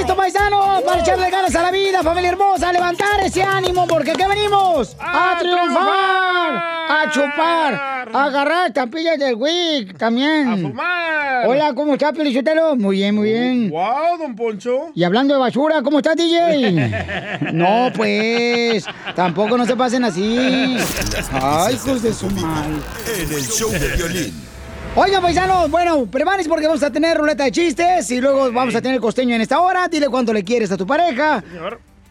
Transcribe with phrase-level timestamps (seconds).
[0.00, 4.12] Listos, paisanos, para echarle ganas a la vida, familia hermosa, a levantar ese ánimo, porque
[4.12, 4.96] ¿qué venimos?
[4.98, 6.54] ¡A, triunfar!
[6.88, 8.08] ¡A chupar!
[8.10, 10.48] ¡A agarrar estampillas del WIC también!
[10.48, 11.46] ¡A fumar!
[11.46, 12.76] Hola, ¿cómo estás, Pelichotelo?
[12.76, 13.70] Muy bien, muy bien.
[13.70, 14.90] ¡Wow, don Poncho!
[14.94, 17.50] Y hablando de basura, ¿cómo estás, DJ?
[17.52, 20.78] no, pues, tampoco no se pasen así.
[21.32, 22.78] Ay, hijos de su madre.
[23.18, 24.49] En el show de Piolín.
[24.96, 28.82] Oigan, paisanos, bueno, prepárense porque vamos a tener ruleta de chistes y luego vamos a
[28.82, 29.86] tener costeño en esta hora.
[29.86, 31.44] Dile cuánto le quieres a tu pareja.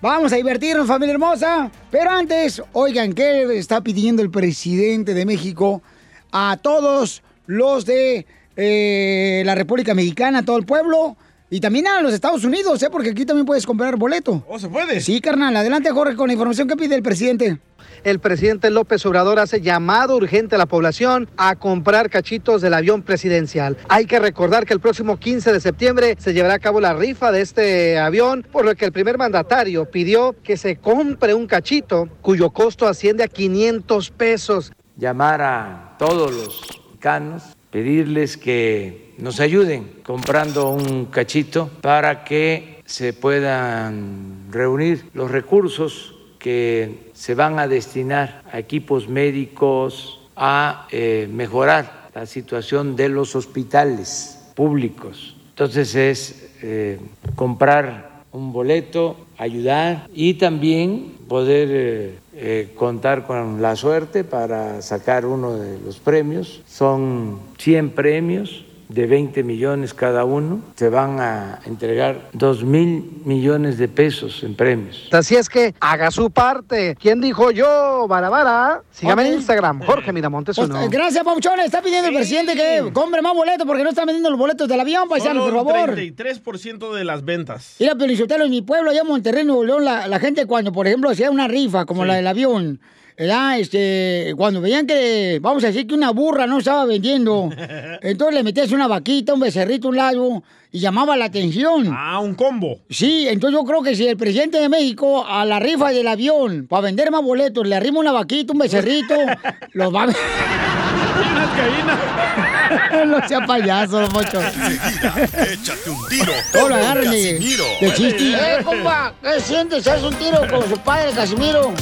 [0.02, 1.70] Vamos a divertirnos, familia hermosa.
[1.92, 5.84] Pero antes, oigan, ¿qué está pidiendo el presidente de México
[6.32, 11.18] a todos los de eh, la República Mexicana, a todo el pueblo?
[11.50, 12.90] Y también a los Estados Unidos, ¿eh?
[12.90, 14.46] Porque aquí también puedes comprar boleto.
[14.48, 15.02] ¿Oh, se puede?
[15.02, 15.54] Sí, carnal.
[15.58, 17.60] Adelante, Jorge, con la información que pide el presidente.
[18.04, 23.02] El presidente López Obrador hace llamado urgente a la población a comprar cachitos del avión
[23.02, 23.78] presidencial.
[23.88, 27.32] Hay que recordar que el próximo 15 de septiembre se llevará a cabo la rifa
[27.32, 32.10] de este avión, por lo que el primer mandatario pidió que se compre un cachito
[32.22, 34.72] cuyo costo asciende a 500 pesos.
[34.98, 43.14] llamar a todos los mexicanos, pedirles que nos ayuden comprando un cachito para que se
[43.14, 52.08] puedan reunir los recursos que se van a destinar a equipos médicos, a eh, mejorar
[52.16, 55.36] la situación de los hospitales públicos.
[55.50, 56.98] Entonces es eh,
[57.36, 65.58] comprar un boleto, ayudar y también poder eh, contar con la suerte para sacar uno
[65.58, 66.62] de los premios.
[66.70, 70.60] Son 100 premios de 20 millones cada uno.
[70.76, 75.08] Se van a entregar 2 mil millones de pesos en premios.
[75.12, 76.96] Así es que haga su parte.
[77.00, 78.08] ¿Quién dijo yo?
[78.08, 78.82] Barabara.
[78.92, 79.36] Sígame en.
[79.36, 80.90] Instagram, Jorge Miramontes Pues, uno.
[80.90, 81.60] gracias, Pauchón.
[81.60, 84.80] Está pidiendo el presidente que compre más boletos porque no están vendiendo los boletos del
[84.80, 85.96] avión, paisanos, Solo por favor.
[85.96, 87.76] 33% de las ventas.
[87.80, 90.88] Mira, Pelizotelo, en mi pueblo, allá en Monterrey, Nuevo León, la, la gente cuando, por
[90.88, 92.80] ejemplo, hacía una rifa, como la del avión,
[93.20, 93.60] ¿verdad?
[93.60, 97.50] Este, cuando veían que, vamos a decir que una burra no estaba vendiendo,
[98.02, 100.42] entonces le metías una vaquita, un becerrito, un lago,
[100.72, 101.92] y llamaba la atención.
[101.94, 102.80] Ah, un combo.
[102.90, 106.68] Sí, entonces yo creo que si el presidente de México a la rifa del avión,
[106.68, 109.16] para vender más boletos, le arrima una vaquita, un becerrito,
[109.74, 110.99] los va a...
[113.06, 114.40] no sea payaso, don Poncho.
[114.40, 117.66] Échate un tiro de, Casimiro.
[117.82, 118.34] de chiste.
[118.34, 119.14] ¡Eh, compa!
[119.22, 119.88] ¿Qué sientes?
[119.88, 121.74] ¿Haz un tiro con su padre, Casimiro?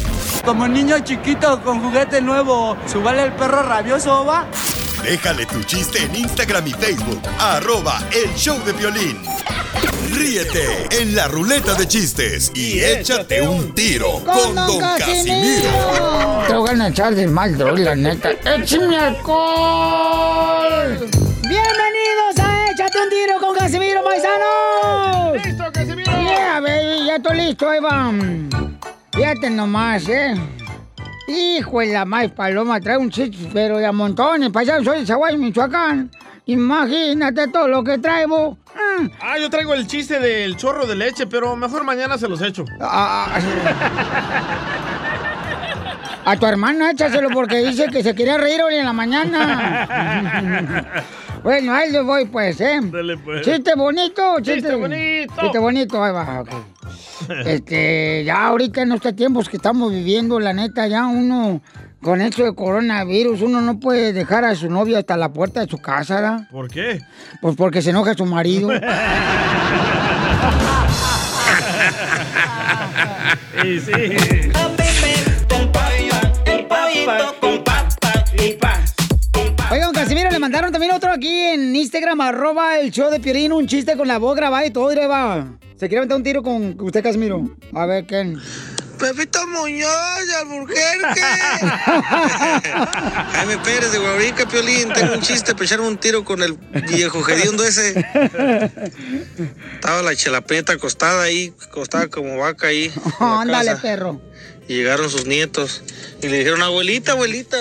[0.46, 4.46] Como niño chiquito con juguete nuevo, ¿subale el perro rabioso, va?
[5.03, 9.18] Déjale tu chiste en Instagram y Facebook, arroba el show de violín.
[10.12, 16.44] Ríete en la ruleta de chistes y échate un tiro con Don Casimiro.
[16.47, 18.31] Te voy a echar de mal, la neta.
[18.31, 20.97] ¡Échame alcohol!
[21.41, 25.46] ¡Bienvenidos a Échate un tiro con Casimiro, paisanos!
[25.46, 26.12] ¡Listo, Casimiro!
[26.12, 28.50] Yeah, baby, ya estoy listo, van.
[29.13, 30.36] Fíjate nomás, ¿eh?
[31.28, 34.50] Hijo de la más paloma, trae un chiste, pero de a montones.
[34.50, 36.10] Paisano, soy de Zaguay, Michoacán.
[36.46, 38.58] Imagínate todo lo que traigo.
[39.02, 39.10] Mm.
[39.22, 42.64] Ah, yo traigo el chiste del chorro de leche, pero mejor mañana se los echo.
[42.80, 43.36] A,
[46.26, 51.04] a- a tu hermana échaselo porque dice que se quería reír hoy en la mañana.
[51.44, 52.80] bueno, ahí le voy pues, ¿eh?
[52.81, 53.46] Dale, pues.
[53.46, 55.34] Chiste bonito, chiste, Chiste bonito.
[55.42, 56.50] Chiste bonito, ahí va, ok.
[57.46, 61.62] Este, ya ahorita en estos tiempos que estamos viviendo, la neta, ya uno,
[62.02, 65.68] con esto de coronavirus, uno no puede dejar a su novio hasta la puerta de
[65.68, 66.48] su casa, ¿verdad?
[66.52, 67.02] ¿Por qué?
[67.42, 68.69] Pues porque se enoja su marido.
[73.64, 73.92] Sí, sí.
[73.92, 74.78] Oigan,
[80.07, 83.98] Casimiro, le mandaron también otro aquí en Instagram, arroba el show de Pierín, un chiste
[83.98, 85.59] con la voz grabada y todo, y le va.
[85.75, 87.44] Se quiere aventar un tiro con usted, Casimiro.
[87.74, 88.42] A ver, ¿quién?
[88.98, 89.89] Pepito Muñoz,
[90.39, 91.21] Alburquerque.
[93.33, 94.94] Jaime Pérez de Guabrica, Piolín.
[94.94, 96.53] Tengo un chiste para echarme un tiro con el
[96.88, 98.00] viejo hediondo ese.
[99.74, 102.94] Estaba la chelapeta acostada ahí, acostada como vaca ahí.
[103.19, 103.81] Ándale, casa.
[103.81, 104.21] perro.
[104.69, 105.83] Y llegaron sus nietos.
[106.21, 107.57] Y le dijeron, abuelita, abuelita,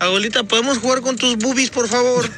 [0.00, 2.28] abuelita, ¿podemos jugar con tus boobies, por favor?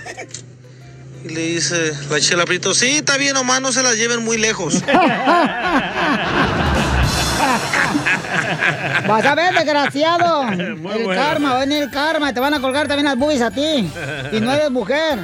[1.25, 4.75] Y le dice la chelaprito, sí, está bien, nomás no se las lleven muy lejos.
[9.09, 10.43] Vas a ver, desgraciado.
[10.77, 12.33] Muy el karma, va a venir el karma.
[12.33, 13.89] Te van a colgar también las boobies a ti.
[14.33, 15.19] Y no eres mujer.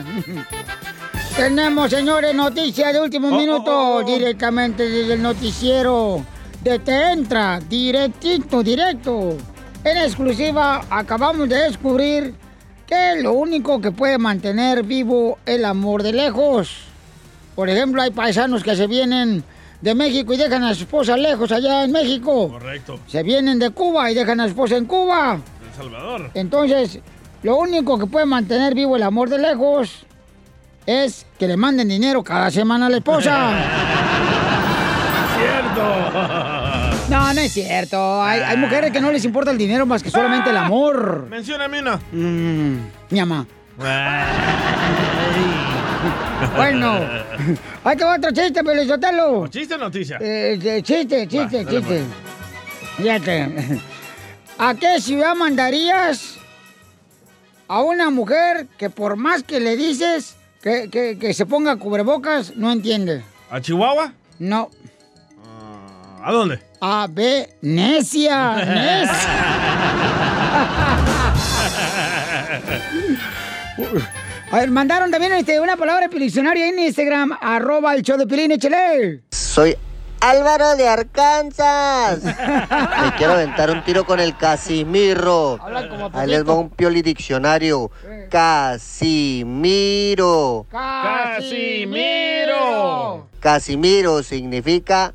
[1.36, 4.02] Tenemos, señores, noticias de último Oh, minuto.
[4.04, 6.24] Directamente desde el noticiero
[6.62, 7.58] de Te Entra.
[7.60, 9.36] Directito, directo.
[9.84, 12.34] En exclusiva, acabamos de descubrir
[12.86, 16.84] que lo único que puede mantener vivo el amor de lejos.
[17.56, 19.42] Por ejemplo, hay paisanos que se vienen
[19.80, 22.48] de México y dejan a su esposa lejos allá en México.
[22.48, 23.00] Correcto.
[23.08, 25.40] Se vienen de Cuba y dejan a su esposa en Cuba.
[25.68, 26.30] El Salvador.
[26.34, 27.00] Entonces,
[27.42, 30.06] lo único que puede mantener vivo el amor de lejos
[30.86, 33.50] es que le manden dinero cada semana a la esposa.
[35.38, 36.51] Cierto.
[37.44, 38.22] Es cierto.
[38.22, 41.26] Hay, hay mujeres que no les importa el dinero más que solamente el amor.
[41.28, 41.96] Mencióname una.
[42.12, 42.76] Mm,
[43.10, 43.46] mi mamá.
[46.56, 46.98] Bueno,
[47.84, 49.46] ahí te va otro chiste, Pelizotelo.
[49.48, 50.18] ¿Chiste o noticia?
[50.20, 52.02] Eh, eh, chiste, chiste, Va, chiste.
[52.96, 53.80] Fíjate.
[54.58, 56.36] ¿A qué ciudad mandarías
[57.68, 62.54] a una mujer que por más que le dices que, que- que se ponga cubrebocas,
[62.56, 63.22] no entiende?
[63.50, 64.12] ¿A Chihuahua?
[64.38, 64.70] No.
[66.22, 66.60] ¿A dónde?
[66.84, 68.56] A Venecia.
[68.56, 69.12] Necia.
[74.50, 78.26] A ver, mandaron también este, una palabra de diccionario en Instagram, arroba el show de
[78.26, 79.22] Pilín, échale.
[79.30, 79.76] Soy
[80.18, 82.24] Álvaro de Arkansas.
[82.24, 85.60] Me quiero aventar un tiro con el Casimiro.
[86.12, 87.92] Ahí les va un pioli diccionario.
[88.28, 89.46] Casimiro.
[90.68, 92.08] Casimiro.
[93.38, 95.14] Casimiro significa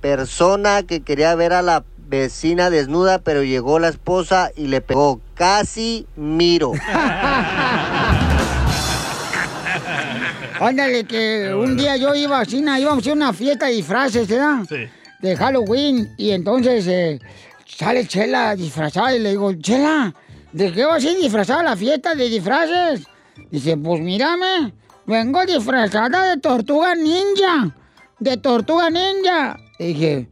[0.00, 5.20] persona que quería ver a la vecina desnuda, pero llegó la esposa y le pegó.
[5.34, 6.72] Casimiro.
[10.60, 14.28] Ándale, que un día yo iba a China, íbamos a hacer una fiesta de disfraces,
[14.28, 14.64] ¿verdad?
[14.68, 14.88] Sí.
[15.20, 16.12] De Halloween.
[16.18, 17.18] Y entonces eh,
[17.64, 20.12] sale Chela disfrazada y le digo, Chela,
[20.52, 23.06] ¿de qué vas a ir disfrazada a la fiesta de disfraces?
[23.50, 24.74] Dice, pues mírame,
[25.06, 27.74] vengo disfrazada de tortuga ninja.
[28.18, 29.56] De tortuga ninja.
[29.80, 30.28] Le dije,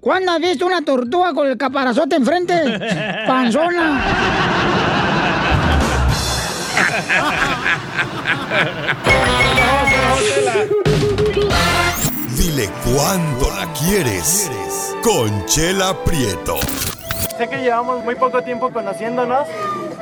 [0.00, 2.54] ¿cuándo has visto una tortuga con el caparazote enfrente?
[3.26, 4.02] Panzona.
[12.34, 14.50] Dile cuándo la quieres.
[15.02, 16.56] Conchela Prieto.
[17.36, 19.46] Sé que llevamos muy poco tiempo conociéndonos.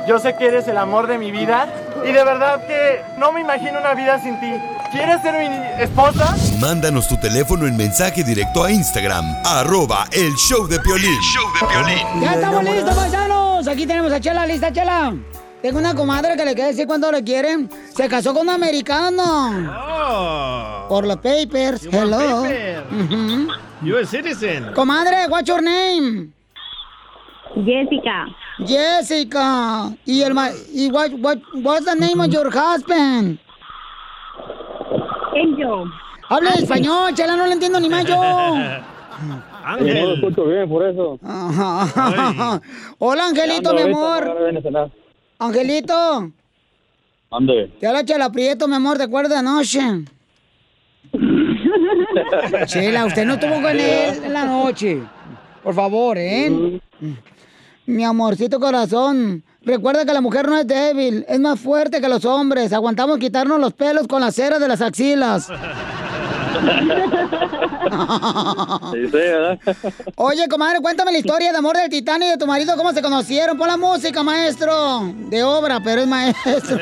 [0.07, 1.67] Yo sé que eres el amor de mi vida.
[2.03, 4.51] Y de verdad que no me imagino una vida sin ti.
[4.91, 6.33] ¿Quieres ser mi esposa?
[6.61, 11.19] Mándanos tu teléfono en mensaje directo a Instagram, arroba el show de Piolín.
[12.21, 13.67] Ya estamos listos, paisanos.
[13.67, 15.13] Aquí tenemos a Chela, lista, Chela.
[15.61, 17.69] Tengo una comadre que le quiere decir cuánto le quieren.
[17.93, 19.65] Se casó con un americano.
[20.87, 21.81] Por los papers.
[21.81, 22.43] You Hello.
[22.43, 22.83] paper.
[22.91, 23.47] Ujú.
[23.81, 24.71] You a citizen.
[24.73, 26.29] Comadre, what's your name?
[27.55, 28.27] Jessica.
[28.65, 29.95] Jessica.
[30.05, 33.39] Y el ma y what, what what's the name of your husband?
[35.35, 35.85] Angel.
[36.29, 38.15] Habla español, Chela, no le entiendo ni más yo.
[39.67, 41.19] No lo escucho bien, por eso.
[41.21, 42.61] Ajá.
[42.99, 44.33] Hola, Angelito, mi amor.
[45.39, 46.31] Angelito,
[47.29, 47.73] Ande.
[47.77, 49.81] te habla Chela Prieto, mi amor, ¿te acuerdas de anoche?
[52.67, 55.01] Chela, usted no estuvo con él en la noche.
[55.63, 56.79] Por favor, ¿eh?
[57.87, 59.43] Mi amorcito corazón.
[59.63, 62.73] Recuerda que la mujer no es débil, es más fuerte que los hombres.
[62.73, 65.47] Aguantamos quitarnos los pelos con la cera de las axilas.
[68.91, 69.57] Sí, sí, ¿verdad?
[70.15, 73.01] Oye, comadre, cuéntame la historia de amor del titán y de tu marido, cómo se
[73.01, 73.57] conocieron.
[73.57, 75.13] Pon la música, maestro.
[75.29, 76.77] De obra, pero es maestro.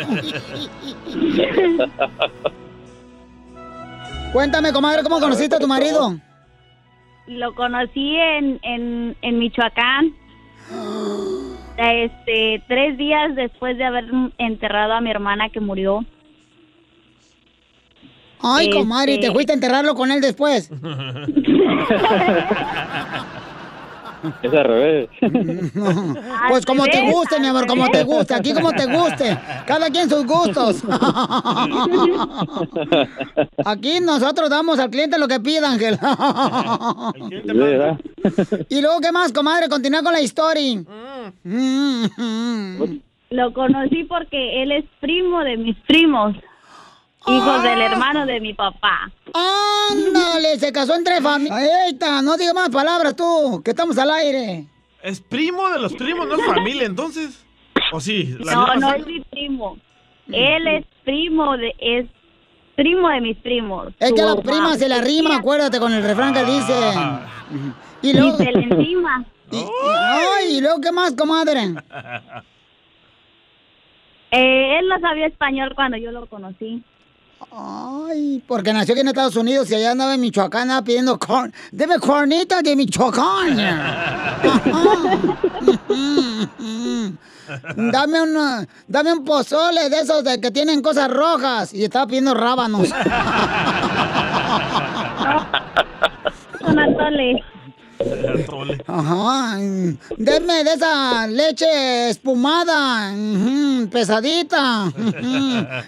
[4.34, 6.16] Cuéntame, comadre, ¿cómo conociste a tu marido?
[7.28, 10.25] Lo conocí en, en, en Michoacán.
[11.78, 14.06] Este, tres días después de haber
[14.38, 16.06] enterrado a mi hermana que murió.
[18.42, 20.70] Ay, Este- comadre, ¿y te fuiste a enterrarlo con él después?
[24.42, 25.10] Es al revés.
[26.50, 28.36] Pues como te guste, mi amor, como te guste.
[28.36, 29.38] Aquí como te guste.
[29.66, 30.84] Cada quien sus gustos.
[33.66, 35.98] Aquí nosotros damos al cliente lo que pida, Ángel.
[38.70, 39.68] Y luego, ¿qué más, comadre?
[39.70, 40.84] Continúa con la historia.
[43.32, 46.36] Lo conocí porque él es primo de mis primos,
[47.28, 49.12] hijos del hermano de mi papá.
[49.34, 51.62] Ándale, se casó entre familias.
[51.88, 54.66] Eita, no digas más palabras tú, que estamos al aire.
[55.04, 56.28] ¿Es primo de los primos?
[56.28, 57.46] ¿No es familia entonces?
[57.92, 58.36] ¿O sí?
[58.40, 59.78] La No, no es mi primo.
[60.32, 62.08] Él es primo de, es
[62.76, 63.94] primo de mis primos.
[64.00, 66.74] Es que a la prima se la rima, acuérdate con el refrán que dice.
[68.02, 68.38] Y luego...
[68.38, 69.24] se le encima.
[69.52, 71.76] Y, y- ay, ¿y luego qué más, comadre?
[74.32, 76.84] Eh, él no sabía español cuando yo lo conocí.
[77.52, 81.54] Ay, porque nació aquí en Estados Unidos y allá andaba en Michoacán andaba pidiendo corn.
[81.72, 83.58] Deme cornita de Michoacán.
[87.92, 92.34] dame un dame un pozole de esos de que tienen cosas rojas y estaba pidiendo
[92.34, 92.90] rábanos.
[96.68, 97.44] Un atole.
[98.88, 99.58] Ajá.
[100.18, 103.14] Deme de esa leche espumada,
[103.92, 104.92] pesadita.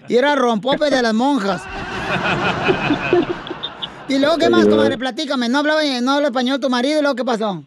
[0.08, 1.64] Y era rompope de las monjas.
[4.10, 4.98] Y luego, ¿qué más, comadre?
[4.98, 5.50] Platícame.
[5.50, 7.64] ¿No hablaba, no habla español tu marido y luego qué pasó?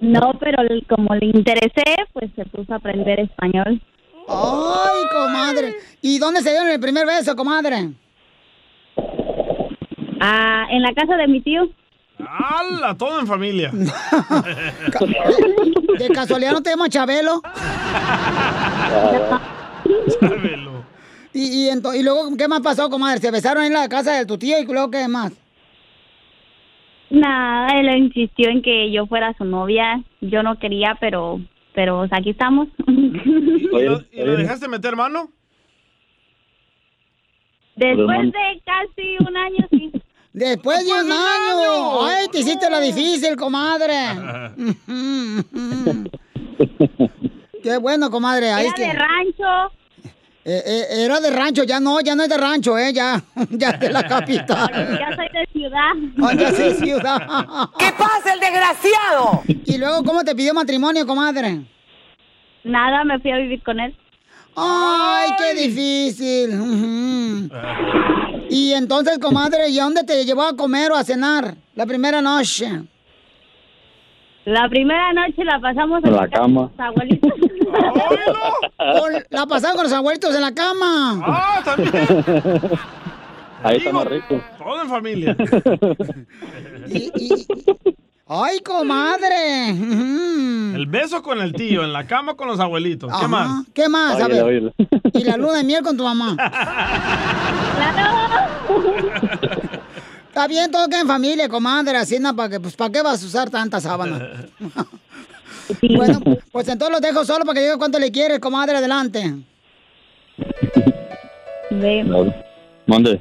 [0.00, 3.82] No, pero como le interesé, pues se puso a aprender español.
[4.28, 5.74] Ay, comadre.
[6.00, 7.90] ¿Y dónde se dieron el primer beso, comadre?
[10.20, 11.68] Ah, en la casa de mi tío.
[12.28, 12.94] ¡Hala!
[12.96, 13.70] Todo en familia.
[15.98, 17.42] ¿De casualidad no te llamas Chabelo?
[21.32, 23.20] Y, y, y luego, ¿qué más pasó, comadre?
[23.20, 25.32] ¿Se besaron en la casa de tu tío y luego qué más?
[27.10, 30.02] Nada, él insistió en que yo fuera su novia.
[30.20, 31.40] Yo no quería, pero
[31.74, 32.68] pero aquí estamos.
[32.86, 35.28] ¿Y lo, y lo dejaste meter mano?
[37.76, 39.92] Después de casi un año, sí.
[40.32, 42.04] Después de un año.
[42.04, 43.94] Ay, te hiciste la difícil, comadre.
[47.62, 48.50] Qué bueno, comadre.
[48.52, 49.74] Ahí Era de rancho.
[50.42, 53.70] Eh, eh, era de rancho, ya no, ya no es de rancho, eh, ya, ya
[53.70, 54.70] es de la capital.
[54.98, 55.92] Ya soy de ciudad.
[56.22, 57.68] Ah, ya sí, ciudad.
[57.78, 59.42] ¿Qué pasa, el desgraciado?
[59.46, 61.60] Y luego, ¿cómo te pidió matrimonio, comadre?
[62.64, 63.94] Nada, me fui a vivir con él.
[64.56, 67.50] Ay, qué difícil.
[68.50, 72.20] Y entonces, comadre, ¿y a dónde te llevó a comer o a cenar la primera
[72.20, 72.82] noche?
[74.44, 76.70] La primera noche la pasamos En la cama.
[76.76, 77.30] los abuelitos.
[78.76, 81.22] Con- la pasaron con los abuelitos en la cama.
[81.24, 81.94] ¡Ah, también!
[83.62, 84.40] Ahí está más rico.
[84.58, 85.36] Todo en familia.
[86.88, 87.46] Y- y-
[88.32, 89.70] Ay, comadre.
[89.70, 93.10] El beso con el tío, en la cama con los abuelitos.
[93.10, 93.26] ¿Qué Ajá.
[93.26, 93.66] más?
[93.74, 94.20] ¿Qué más?
[94.20, 94.72] A ver.
[95.12, 96.36] Y la luna de miel con tu mamá.
[100.28, 103.26] Está bien, todo queda en familia, comadre, Hacienda, para que, pues, ¿para qué vas a
[103.26, 104.46] usar tanta sábana?
[105.96, 106.20] bueno,
[106.52, 109.34] pues entonces los dejo solo para que diga cuánto le quieres, comadre, adelante.
[112.86, 113.20] Mande.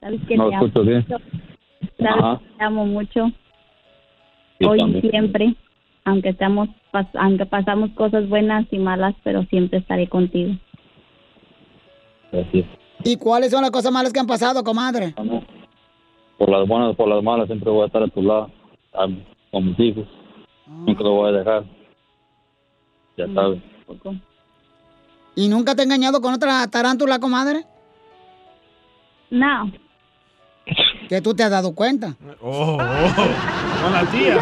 [0.00, 1.06] Sabes que No te amo escucho bien.
[1.08, 1.24] mucho.
[1.98, 2.38] Sabes Ajá.
[2.38, 3.32] que te amo mucho.
[4.66, 5.10] Hoy también.
[5.10, 5.54] siempre.
[6.04, 10.54] Aunque estamos, pas- aunque pasamos cosas buenas y malas, pero siempre estaré contigo.
[12.32, 12.66] Gracias.
[13.04, 15.14] ¿Y cuáles son las cosas malas que han pasado, comadre?
[16.38, 18.50] Por las buenas, por las malas, siempre voy a estar a tu lado.
[18.94, 19.06] a-
[19.50, 20.06] Con mis hijos.
[20.66, 21.64] Nunca lo voy a dejar.
[23.16, 23.60] Ya sabes.
[25.36, 27.64] ¿Y nunca te ha engañado con otra tarántula, comadre?
[29.30, 29.70] No.
[31.08, 32.14] Que tú te has dado cuenta.
[32.40, 32.78] Oh, oh,
[33.82, 34.38] con la tía.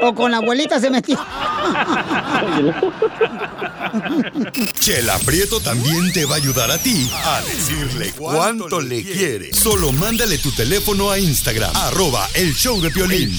[0.00, 1.18] O con la abuelita se metió.
[4.80, 9.52] Chela Prieto también te va a ayudar a ti a decirle cuánto le quiere.
[9.52, 13.36] Solo mándale tu teléfono a Instagram, arroba el show de Piolín.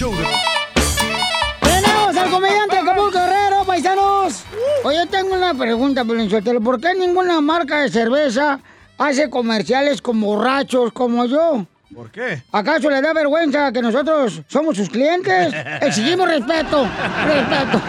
[1.61, 4.43] Tenemos al comediante Acapulco Guerrero, paisanos.
[4.83, 6.61] Oye, tengo una pregunta, Pelinchotelo.
[6.61, 8.59] ¿Por qué ninguna marca de cerveza
[9.03, 11.65] hace comerciales con borrachos como yo?
[11.93, 12.41] ¿Por qué?
[12.51, 15.53] ¿Acaso le da vergüenza que nosotros somos sus clientes?
[15.81, 16.87] Exigimos respeto,
[17.25, 17.81] respeto.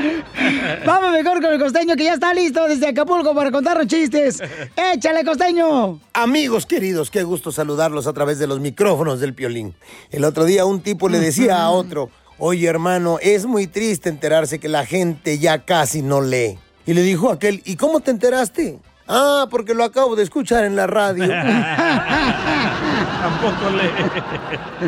[0.86, 4.40] Vamos mejor con el costeño que ya está listo desde Acapulco para contarnos chistes.
[4.94, 6.00] ¡Échale, costeño!
[6.14, 9.74] Amigos queridos, qué gusto saludarlos a través de los micrófonos del Piolín.
[10.10, 14.58] El otro día un tipo le decía a otro, oye hermano, es muy triste enterarse
[14.58, 16.58] que la gente ya casi no lee.
[16.86, 18.78] Y le dijo aquel, ¿y cómo te enteraste?
[19.12, 21.24] Ah, porque lo acabo de escuchar en la radio.
[23.20, 23.90] Tampoco le.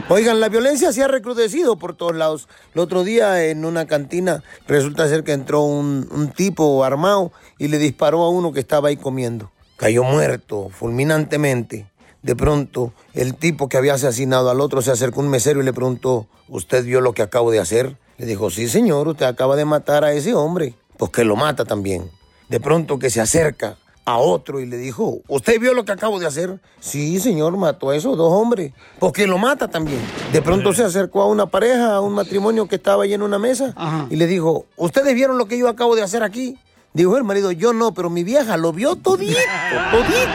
[0.09, 2.47] Oigan, la violencia se ha recrudecido por todos lados.
[2.73, 7.67] El otro día en una cantina resulta ser que entró un, un tipo armado y
[7.67, 9.51] le disparó a uno que estaba ahí comiendo.
[9.75, 11.91] Cayó muerto fulminantemente.
[12.23, 15.65] De pronto, el tipo que había asesinado al otro se acercó a un mesero y
[15.65, 17.97] le preguntó, ¿usted vio lo que acabo de hacer?
[18.19, 20.77] Le dijo, sí señor, usted acaba de matar a ese hombre.
[20.97, 22.09] Pues que lo mata también.
[22.49, 26.19] De pronto que se acerca a otro y le dijo, ¿usted vio lo que acabo
[26.19, 26.59] de hacer?
[26.81, 28.73] Sí, señor, mató a esos dos hombres.
[28.99, 30.01] Porque lo mata también.
[30.33, 33.39] De pronto se acercó a una pareja, a un matrimonio que estaba ahí en una
[33.39, 33.75] mesa
[34.11, 36.59] y le dijo, ¿ustedes vieron lo que yo acabo de hacer aquí?
[36.95, 39.33] Dijo el marido, yo no, pero mi vieja lo vio todito,
[39.91, 40.31] todito.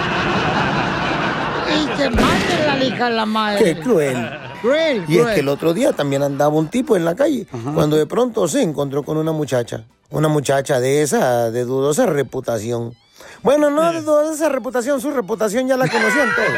[1.69, 3.63] Y que mate la hija la madre.
[3.63, 4.29] Qué cruel.
[4.61, 7.45] Cruel, Y es que el otro día también andaba un tipo en la calle,
[7.75, 9.83] cuando de pronto se encontró con una muchacha.
[10.09, 12.93] Una muchacha de esa, de dudosa reputación.
[13.43, 16.49] Bueno, no de dudosa reputación, su reputación ya la conocían todos.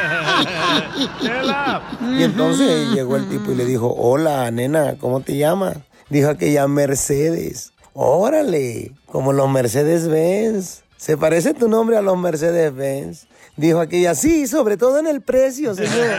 [2.17, 5.77] Y entonces llegó el tipo y le dijo, hola, nena, ¿cómo te llamas?
[6.09, 7.73] Dijo aquella Mercedes.
[7.93, 10.83] Órale, como los Mercedes-Benz.
[10.97, 13.27] ¿Se parece tu nombre a los Mercedes-Benz?
[13.55, 15.91] Dijo aquella, sí, sobre todo en el precio, señor.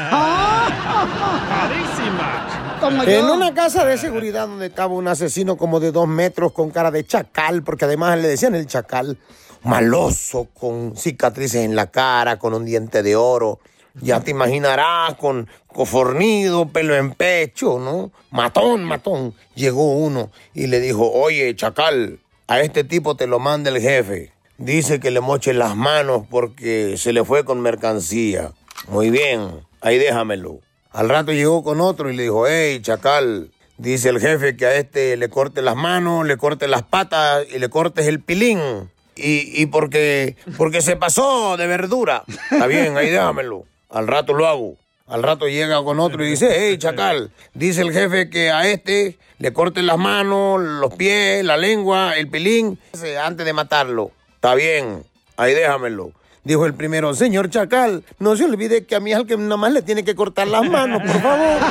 [1.48, 2.76] Carísima.
[2.80, 3.34] Como En yo.
[3.34, 7.04] una casa de seguridad donde estaba un asesino como de dos metros con cara de
[7.06, 9.18] chacal, porque además le decían el chacal,
[9.62, 13.60] maloso, con cicatrices en la cara, con un diente de oro.
[14.00, 18.12] Ya te imaginarás, con cofornido, pelo en pecho, ¿no?
[18.30, 19.34] Matón, matón.
[19.54, 24.32] Llegó uno y le dijo, oye, chacal, a este tipo te lo manda el jefe.
[24.58, 28.52] Dice que le moche las manos porque se le fue con mercancía.
[28.88, 30.60] Muy bien, ahí déjamelo.
[30.92, 34.74] Al rato llegó con otro y le dijo, hey, chacal, dice el jefe que a
[34.74, 38.90] este le corte las manos, le corte las patas y le cortes el pilín.
[39.22, 42.24] Y, y porque, porque se pasó de verdura.
[42.50, 43.64] Está bien, ahí déjamelo.
[43.90, 44.76] Al rato lo hago.
[45.06, 49.18] Al rato llega con otro y dice, hey, chacal, dice el jefe que a este
[49.38, 52.78] le corten las manos, los pies, la lengua, el pilín,
[53.20, 54.12] antes de matarlo.
[54.36, 55.02] Está bien,
[55.36, 56.12] ahí déjamelo.
[56.44, 59.58] Dijo el primero, señor Chacal, no se olvide que a mí es al que nada
[59.58, 61.58] más le tiene que cortar las manos, por favor.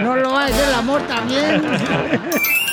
[0.00, 1.62] No lo va a hacer el amor también.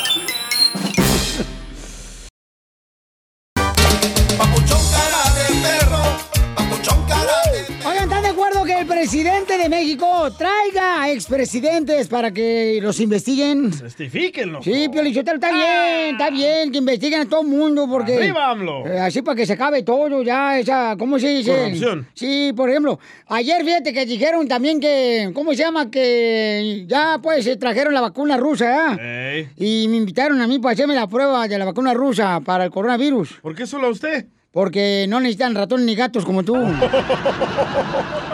[8.83, 13.71] el presidente de México traiga expresidentes para que los investiguen?
[13.71, 14.61] Testifíquenlo.
[14.61, 18.17] Sí, Piolichotelo, está bien, está bien, que investiguen a todo el mundo, porque...
[18.17, 18.85] Arriba, AMLO.
[18.85, 21.51] Eh, así para que se acabe todo ya, esa, ¿cómo se dice?
[21.51, 22.07] Corrupción.
[22.13, 25.89] Sí, por ejemplo, ayer fíjate que dijeron también que, ¿cómo se llama?
[25.89, 29.49] Que ya pues se trajeron la vacuna rusa, ¿eh?
[29.55, 32.71] Y me invitaron a mí para hacerme la prueba de la vacuna rusa para el
[32.71, 33.39] coronavirus.
[33.41, 34.25] ¿Por qué solo a usted?
[34.53, 36.55] Porque no necesitan ratones ni gatos como tú.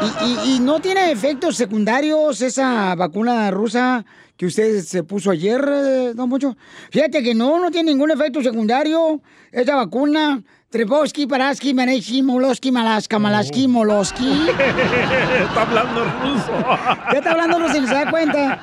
[0.02, 4.04] y, y- y no tiene efectos secundarios esa vacuna rusa
[4.36, 6.56] que usted se puso ayer, eh, don Poncho.
[6.92, 10.42] Fíjate que no, no tiene ningún efecto secundario esa vacuna.
[10.70, 14.30] Trebowski, Paraski, Maneski, Moloski, Malaska, Malaski, Moloski.
[15.42, 16.52] Está hablando ruso.
[17.12, 18.60] Ya está hablando ruso y no se da cuenta.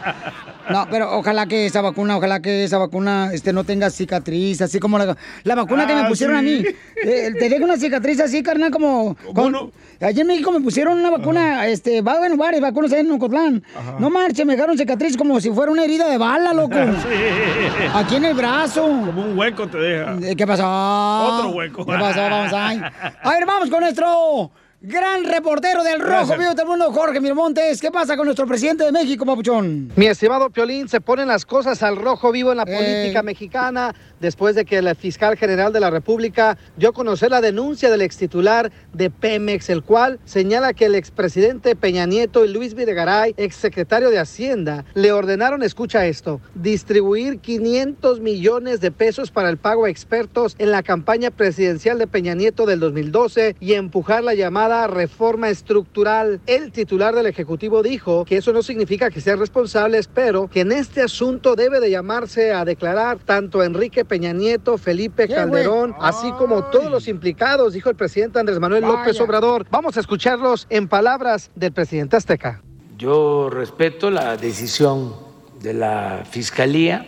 [0.70, 4.79] No, pero ojalá que esa vacuna, ojalá que esa vacuna este, no tenga cicatriz, así
[4.81, 6.46] como la, la vacuna que me Ah, pusieron a sí.
[6.46, 6.64] mí.
[7.05, 9.16] Eh, te deja una cicatriz así, carnal, como...
[9.35, 13.11] con- Allí en México me pusieron una vacuna, este, va en varias vacunas ahí en
[13.12, 13.62] Ocotlán.
[13.98, 16.74] No marche, me dejaron cicatriz como si fuera una herida de bala, loco.
[17.94, 18.83] Aquí en el brazo.
[18.83, 20.16] Como un hueco te deja.
[20.22, 20.64] Eh, ¿Qué pasó?
[20.66, 21.87] Otro hueco.
[21.87, 22.20] ¿Qué pasó?
[22.20, 22.81] Vamos ahí.
[23.22, 24.50] A ver, vamos con nuestro
[24.82, 26.36] gran reportero del Rojo.
[26.36, 27.80] Vivo del Mundo, Jorge Miramontes.
[27.80, 29.90] ¿Qué pasa con nuestro presidente de México, papuchón?
[29.96, 32.76] Mi estimado Piolín, se ponen las cosas al rojo vivo en la Ey.
[32.76, 37.40] política mexicana después de que el fiscal general de la República dio a conocer la
[37.40, 42.74] denuncia del extitular de Pemex, el cual señala que el expresidente Peña Nieto y Luis
[42.74, 49.56] Videgaray, exsecretario de Hacienda, le ordenaron, escucha esto, distribuir 500 millones de pesos para el
[49.56, 54.34] pago a expertos en la campaña presidencial de Peña Nieto del 2012 y empujar la
[54.34, 56.40] llamada reforma estructural.
[56.46, 60.72] El titular del Ejecutivo dijo que eso no significa que sean responsables, pero que en
[60.72, 66.64] este asunto debe de llamarse a declarar tanto Enrique Peña Nieto, Felipe Calderón, así como
[66.64, 69.18] todos los implicados, dijo el presidente Andrés Manuel López.
[69.20, 69.66] Obrador.
[69.70, 72.62] Vamos a escucharlos en palabras del presidente Azteca.
[72.98, 75.14] Yo respeto la decisión
[75.62, 77.06] de la Fiscalía.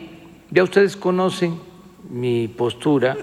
[0.51, 1.61] Ya ustedes conocen
[2.09, 3.17] mi postura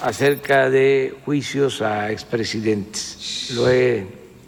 [0.00, 3.52] acerca de juicios a expresidentes.
[3.54, 4.06] Lo he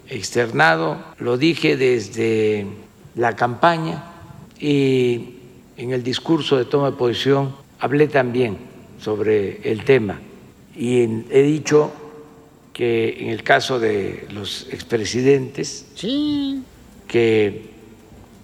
[0.09, 2.65] externado, lo dije desde
[3.15, 4.03] la campaña
[4.59, 5.35] y
[5.77, 8.57] en el discurso de toma de posición hablé también
[8.99, 10.19] sobre el tema
[10.75, 11.91] y he dicho
[12.73, 15.85] que en el caso de los expresidentes
[17.07, 17.69] que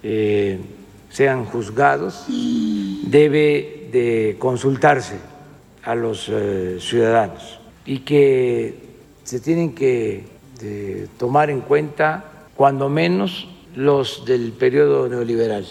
[0.04, 0.60] eh,
[1.10, 5.31] sean juzgados debe de consultarse
[5.84, 8.76] a los eh, ciudadanos y que
[9.24, 10.26] se tienen que
[10.62, 15.66] eh, tomar en cuenta cuando menos los del periodo neoliberal.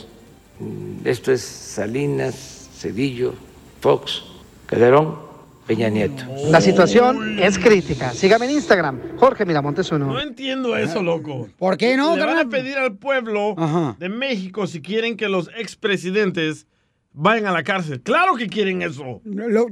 [0.58, 3.34] Mm, Esto es Salinas, Cedillo,
[3.80, 4.22] Fox,
[4.66, 5.30] Calderón,
[5.66, 6.24] Peña Nieto.
[6.50, 8.12] La situación es crítica.
[8.12, 10.06] Sígame en Instagram, Jorge Miramontes uno.
[10.06, 11.48] No entiendo eso, loco.
[11.58, 13.54] ¿Por qué no, Le van a pedir al pueblo
[13.98, 16.66] de México si quieren que los expresidentes
[17.12, 18.00] vayan a la cárcel.
[18.02, 19.20] Claro que quieren eso.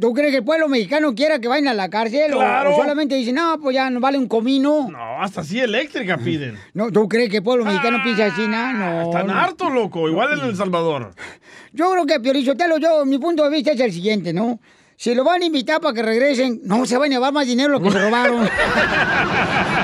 [0.00, 2.32] ¿Tú crees que el pueblo mexicano quiera que vayan a la cárcel?
[2.32, 2.74] Claro.
[2.74, 4.88] O, solamente dicen, no, pues ya nos vale un comino.
[4.90, 6.58] No, hasta así eléctrica piden.
[6.74, 8.46] No, ¿Tú crees que el pueblo mexicano piensa así?
[8.46, 9.02] No, no.
[9.02, 9.34] Están no.
[9.34, 10.08] hartos, loco.
[10.08, 11.14] Igual en El Salvador.
[11.72, 14.60] Yo creo que Piorichotelo, yo, mi punto de vista es el siguiente, ¿no?
[14.96, 17.70] Si lo van a invitar para que regresen, no se van a llevar más dinero
[17.70, 18.48] lo que se robaron.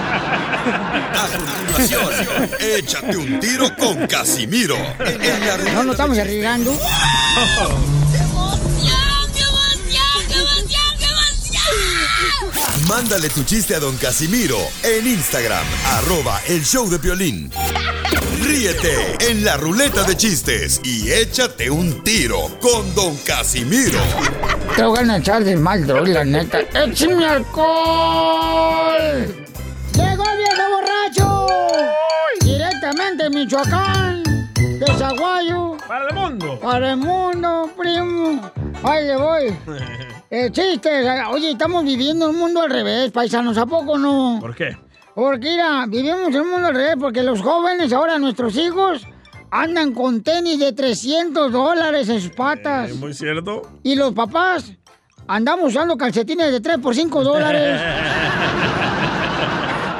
[1.72, 4.76] Continuación, échate un tiro con Casimiro.
[4.98, 6.76] En la No nos estamos arriesgando.
[12.88, 17.50] Mándale tu chiste a don Casimiro en Instagram, arroba el show de violín.
[18.42, 24.00] Ríete en la ruleta de chistes y échate un tiro con don Casimiro.
[24.76, 26.60] Te voy a echar de mal, la neta.
[26.74, 28.64] ¡Échame alcohol!
[33.44, 34.22] Michoacán,
[34.54, 35.76] de Zaguayo.
[35.86, 36.58] Para el mundo.
[36.60, 38.40] Para el mundo, primo.
[38.82, 39.56] Ahí le voy.
[40.30, 41.06] Eh, chistes.
[41.30, 43.56] Oye, estamos viviendo un mundo al revés, paisanos.
[43.56, 44.38] ¿A poco no?
[44.40, 44.76] ¿Por qué?
[45.14, 49.06] Porque, mira, vivimos en un mundo al revés porque los jóvenes, ahora nuestros hijos,
[49.52, 52.90] andan con tenis de 300 dólares en sus patas.
[52.90, 53.62] Eh, muy cierto.
[53.84, 54.72] Y los papás
[55.28, 57.80] andamos usando calcetines de 3 por 5 dólares.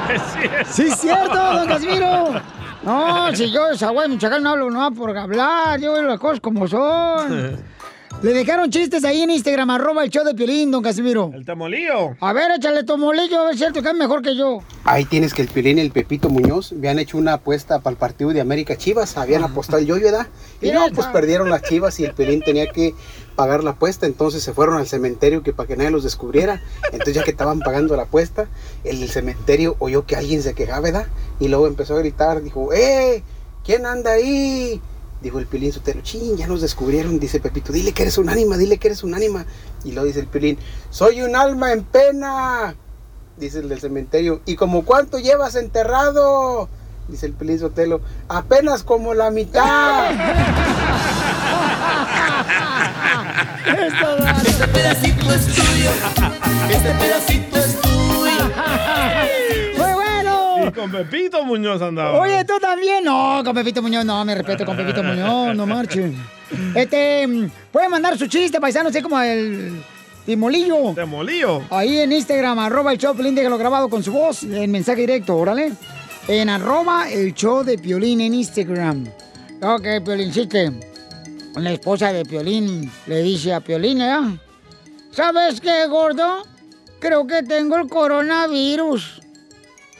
[0.09, 0.73] Es cierto.
[0.73, 2.41] Sí, es cierto, don Casimiro.
[2.85, 6.39] No, si yo de Zaguay, Michoacán, no hablo no por hablar, yo veo las cosas
[6.39, 7.57] como son.
[8.21, 11.29] Le dejaron chistes ahí en Instagram, arroba el show de Piolín, don Casimiro.
[11.33, 12.15] El tamolillo.
[12.19, 14.59] A ver, échale tomolillo, a ver si es cierto que es mejor que yo.
[14.83, 17.97] Ahí tienes que el Piolín y el Pepito Muñoz habían hecho una apuesta para el
[17.97, 20.27] partido de América Chivas, habían apostado el yoyo, ¿verdad?
[20.59, 22.95] Y no, pues perdieron las Chivas y el Piolín tenía que
[23.35, 26.63] pagar la apuesta, entonces se fueron al cementerio que para que nadie los descubriera.
[26.85, 28.47] Entonces ya que estaban pagando la apuesta,
[28.85, 31.07] el del cementerio oyó que alguien se quejaba, ¿verdad?
[31.39, 33.23] Y luego empezó a gritar, dijo, ¡eh!
[33.63, 34.81] ¿Quién anda ahí?
[35.25, 38.57] Dijo el Piolín Sotelo, ching, ya nos descubrieron, dice Pepito, dile que eres un ánima,
[38.57, 39.45] dile que eres un ánima.
[39.83, 40.57] Y luego dice el Piolín,
[40.89, 42.75] soy un alma en pena
[43.37, 44.41] dice el del cementerio.
[44.45, 46.69] ¿Y como cuánto llevas enterrado?
[47.07, 48.01] Dice el Pelín Sotelo.
[48.27, 50.11] Apenas como la mitad.
[54.45, 55.91] Este pedacito es tuyo.
[56.69, 57.84] Este pedacito es tuyo.
[60.75, 62.19] Con Pepito Muñoz andaba.
[62.19, 63.03] Oye, tú también.
[63.03, 66.15] No, con Pepito Muñoz, no, me respeto con Pepito Muñoz, no marchen.
[66.75, 67.27] Este,
[67.71, 69.81] pueden mandar su chiste, paisano, así como el
[70.25, 70.93] Timolillo.
[70.93, 71.63] Timolillo.
[71.69, 75.35] Ahí en Instagram, arroba el show, de déjalo grabado con su voz, en mensaje directo,
[75.35, 75.71] órale.
[76.27, 79.07] En arroba el show de Piolín en Instagram.
[79.61, 80.71] Ok, Piolín, chiste.
[81.55, 84.39] La esposa de Piolín le dice a Piolín, ¿eh?
[85.11, 86.43] ¿Sabes qué, gordo?
[86.99, 89.21] Creo que tengo el coronavirus.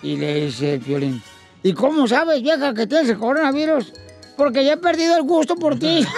[0.06, 1.20] Y le dice el Piolín,
[1.64, 3.92] ¿y cómo sabes, vieja, que tienes el coronavirus?
[4.38, 6.06] Porque ya he perdido el gusto por ti.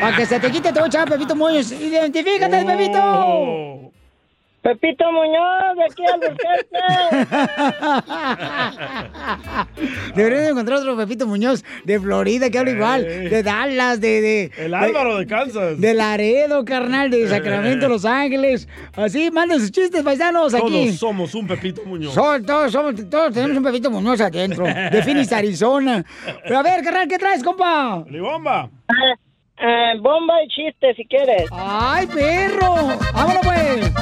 [0.00, 1.72] Para que se te quite, echar a Pepito Muñoz.
[1.72, 3.90] ¡Identifícate, Pepito!
[4.62, 6.20] Pepito Muñoz, de aquí al
[10.14, 14.20] Deberían de encontrar otro Pepito Muñoz de Florida que habla igual, de Dallas, de...
[14.20, 15.80] de El Álvaro de Kansas.
[15.80, 18.68] De Laredo, carnal, de Sacramento, Los Ángeles.
[18.94, 20.84] Así, manden sus chistes, paisanos, aquí.
[20.86, 22.12] Todos somos un Pepito Muñoz.
[22.12, 26.04] Son- todos, somos, todos tenemos un Pepito Muñoz adentro, de Phoenix, Arizona.
[26.44, 28.04] Pero a ver, carnal, ¿qué traes, compa?
[28.20, 28.68] bomba!
[29.62, 31.44] Eh, bomba y chiste, si quieres.
[31.52, 32.74] ¡Ay, perro!
[33.12, 33.92] ¡Vámonos, pues!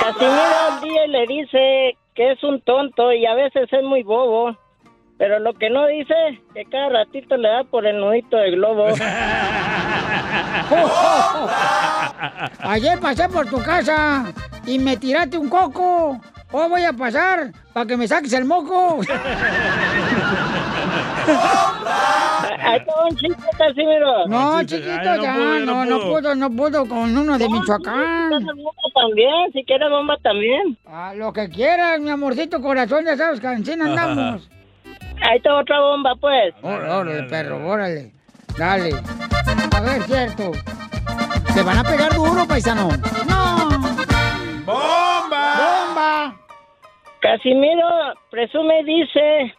[0.00, 4.54] Casimiro al día le dice que es un tonto y a veces es muy bobo.
[5.18, 6.14] Pero lo que no dice,
[6.54, 8.86] que cada ratito le da por el nudito de globo.
[12.60, 14.32] Ayer pasé por tu casa
[14.64, 16.20] y me tiraste un coco.
[16.52, 19.00] Hoy voy a pasar para que me saques el moco.
[22.60, 24.26] Ahí está un chiste, Casimiro.
[24.28, 28.30] No, chiquito, ya, no, no puedo, no puedo con uno de Michoacán.
[28.94, 30.78] también, si quieres bomba también.
[30.86, 34.48] Ah, lo que quieras, mi amorcito corazón, ya sabes que así andamos.
[35.22, 36.54] Ahí está otra bomba, pues.
[36.62, 38.12] Órale, perro, órale.
[38.56, 38.90] Dale.
[39.76, 40.52] A ver, cierto.
[41.54, 42.88] Te van a pegar duro, paisano.
[43.28, 43.68] No.
[44.64, 45.54] ¡Bomba!
[45.56, 46.36] ¡Bomba!
[47.20, 47.88] Casimiro
[48.30, 49.54] presume y dice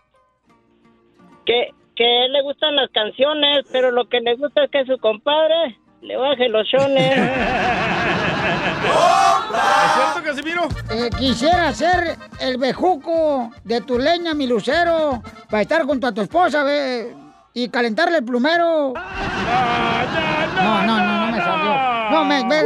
[1.46, 4.86] que, que a él le gustan las canciones, pero lo que le gusta es que
[4.86, 7.16] su compadre le baje los chones.
[8.40, 10.68] ¿Es cierto, Casimiro?
[10.92, 16.22] Eh, quisiera ser el bejuco de tu leña, mi lucero, para estar junto a tu
[16.22, 17.16] esposa, ve,
[17.54, 18.94] y calentarle el plumero.
[18.94, 22.10] No, no, no, no me salió.
[22.12, 22.64] No, me, me-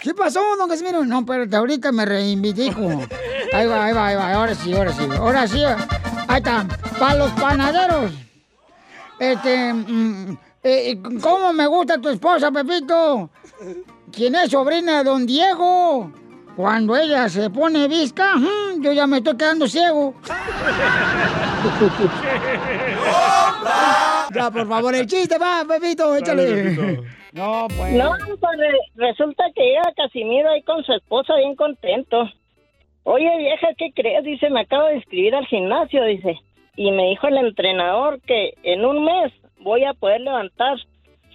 [0.00, 1.04] ¿Qué pasó, don Casimiro?
[1.04, 2.80] No, pero ahorita me reivindico.
[3.52, 4.32] Ahí va, ahí va, ahí va.
[4.34, 5.08] Ahora sí, ahora sí.
[5.18, 5.62] Ahora sí.
[6.28, 6.64] Ahí está.
[6.98, 8.12] Para los panaderos.
[9.18, 9.72] Este.
[9.74, 10.36] mm,
[10.68, 13.30] eh, ¿Cómo me gusta tu esposa, Pepito?
[14.12, 16.10] ¿Quién es sobrina de don Diego?
[16.56, 20.14] Cuando ella se pone visca, mm, yo ya me estoy quedando ciego.
[24.34, 27.00] ya, por favor, el chiste, va, Pepito, échale.
[27.32, 27.92] No, pues.
[27.92, 32.28] No, pues re- resulta que llega Casimiro ahí con su esposa bien contento.
[33.04, 34.24] Oye, vieja, ¿qué crees?
[34.24, 36.38] Dice, me acabo de inscribir al gimnasio, dice.
[36.76, 40.76] Y me dijo el entrenador que en un mes voy a poder levantar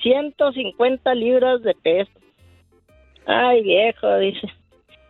[0.02, 2.12] 150 libras de peso.
[3.26, 4.48] Ay, viejo, dice.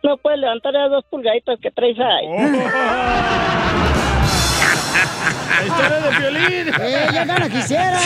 [0.02, 2.26] No puedes levantar las dos pulgaditas que traes ahí.
[5.58, 6.74] La historia de violín.
[6.80, 7.98] ¡Eh, ya gana, quisiera!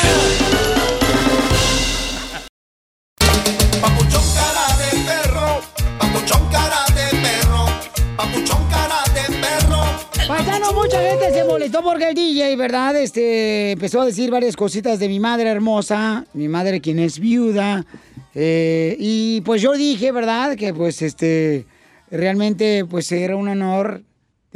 [3.80, 5.60] Papuchón cara de perro,
[5.98, 6.85] papuchón cara
[10.28, 12.96] Paisano, mucha gente se molestó porque el DJ, ¿verdad?
[12.96, 17.84] Este, empezó a decir varias cositas de mi madre hermosa, mi madre quien es viuda.
[18.34, 20.56] eh, y pues yo dije, ¿verdad?
[20.56, 21.64] Que pues este,
[22.10, 24.02] realmente pues era un honor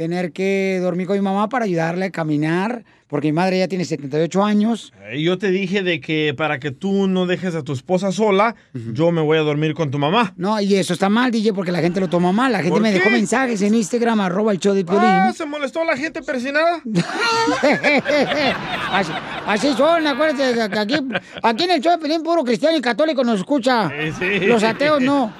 [0.01, 3.85] tener que dormir con mi mamá para ayudarle a caminar, porque mi madre ya tiene
[3.85, 4.91] 78 años.
[5.11, 8.55] Eh, Yo te dije de que para que tú no dejes a tu esposa sola,
[8.73, 10.33] yo me voy a dormir con tu mamá.
[10.37, 12.51] No, y eso está mal, DJ, porque la gente lo toma mal.
[12.51, 12.97] La gente ¿Por me qué?
[12.97, 15.03] dejó mensajes en Instagram, arroba el show de Piolín.
[15.05, 16.81] Ah, ¿se molestó la gente persinada?
[18.91, 19.11] así,
[19.45, 20.95] así son, acuérdate que aquí,
[21.43, 23.91] aquí en el show de Pelín puro cristiano y católico nos escucha.
[24.17, 24.39] sí.
[24.47, 25.31] Los ateos no,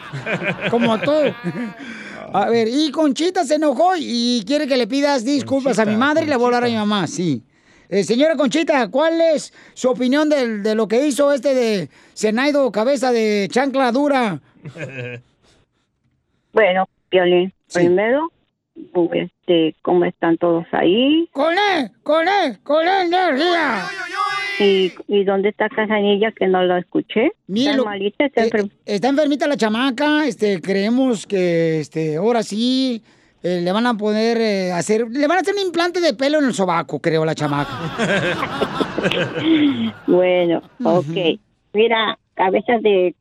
[0.69, 1.11] como tú.
[2.33, 6.23] A ver, y Conchita se enojó y quiere que le pidas disculpas a mi madre
[6.23, 7.43] y le voy a hablar a mi mamá, sí.
[7.89, 13.11] Eh, señora Conchita, ¿cuál es su opinión de, lo que hizo este de Zenaido Cabeza
[13.11, 14.39] de Chancla Dura?
[16.53, 18.29] Bueno, Piolín, primero,
[18.91, 21.29] pues, este, ¿cómo están todos ahí?
[21.31, 21.89] ¡Con él!
[22.03, 22.59] ¡Con él!
[22.61, 23.85] ¡Con él, energía!
[24.59, 27.31] ¿Y, ¿Y dónde está Casanilla que no lo escuché?
[27.47, 28.25] ¿Está malita?
[28.25, 33.01] ¿Está eh, está enfermita la chamaca, este, creemos que este, ahora sí
[33.43, 36.39] eh, le van a poder eh, hacer, le van a hacer un implante de pelo
[36.39, 37.71] en el sobaco, creo, la chamaca.
[40.05, 41.39] Bueno, ok.
[41.73, 43.15] Mira, cabezas de...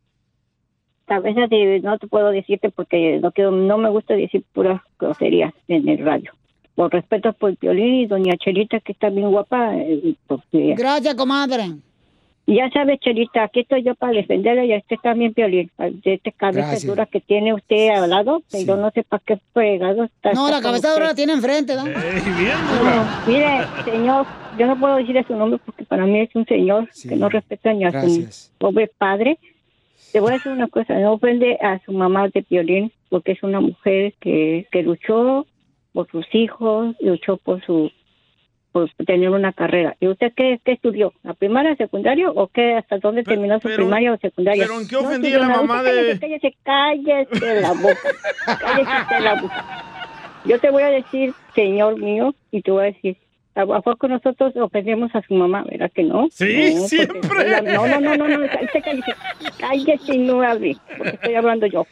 [1.06, 1.80] Cabezas de...
[1.80, 6.04] No te puedo decirte porque no quiero, no me gusta decir puras groserías en el
[6.04, 6.32] radio.
[6.80, 10.74] Por respeto por Piolín y doña Chelita, que está bien guapa, eh, porque...
[10.78, 11.72] Gracias, comadre.
[12.46, 15.70] Ya sabes, Chelita, aquí estoy yo para defenderla y a usted también, Piolín.
[15.76, 16.86] De esta cabeza Gracias.
[16.86, 20.32] dura que tiene usted al lado, pero no sé para qué fregado está.
[20.32, 20.94] No, está la con cabeza usted.
[20.94, 21.84] dura la tiene enfrente, ¿no?
[21.84, 24.26] No, mire, señor,
[24.58, 27.74] yo no puedo decirle su nombre porque para mí es un señor que no respeta
[27.74, 28.34] ni a Gracias.
[28.54, 29.38] su pobre padre.
[30.12, 33.42] Te voy a decir una cosa, no ofende a su mamá de Piolín porque es
[33.42, 35.44] una mujer que, que luchó
[35.92, 37.90] por sus hijos, luchó por su
[38.72, 39.96] por tener una carrera.
[39.98, 41.12] ¿Y usted qué, qué estudió?
[41.24, 42.74] ¿La primaria, secundaria o qué?
[42.74, 44.62] ¿Hasta dónde terminó su pero- primaria o secundaria?
[44.64, 48.08] pero ¿en qué No ofendía estudió la mamá de- Cállese, cállese, cállese la boca.
[48.60, 49.84] Cállese la boca.
[50.44, 53.16] Yo te voy a decir, señor mío, y te voy a decir,
[53.56, 55.64] ¿a poco nosotros ofendemos a su mamá?
[55.68, 56.28] ¿Verdad que no?
[56.30, 57.20] Sí, No, siempre.
[57.74, 59.12] No, no, no, no, no, cállese, cállese.
[59.58, 61.84] Cállese y no hable, porque estoy hablando yo.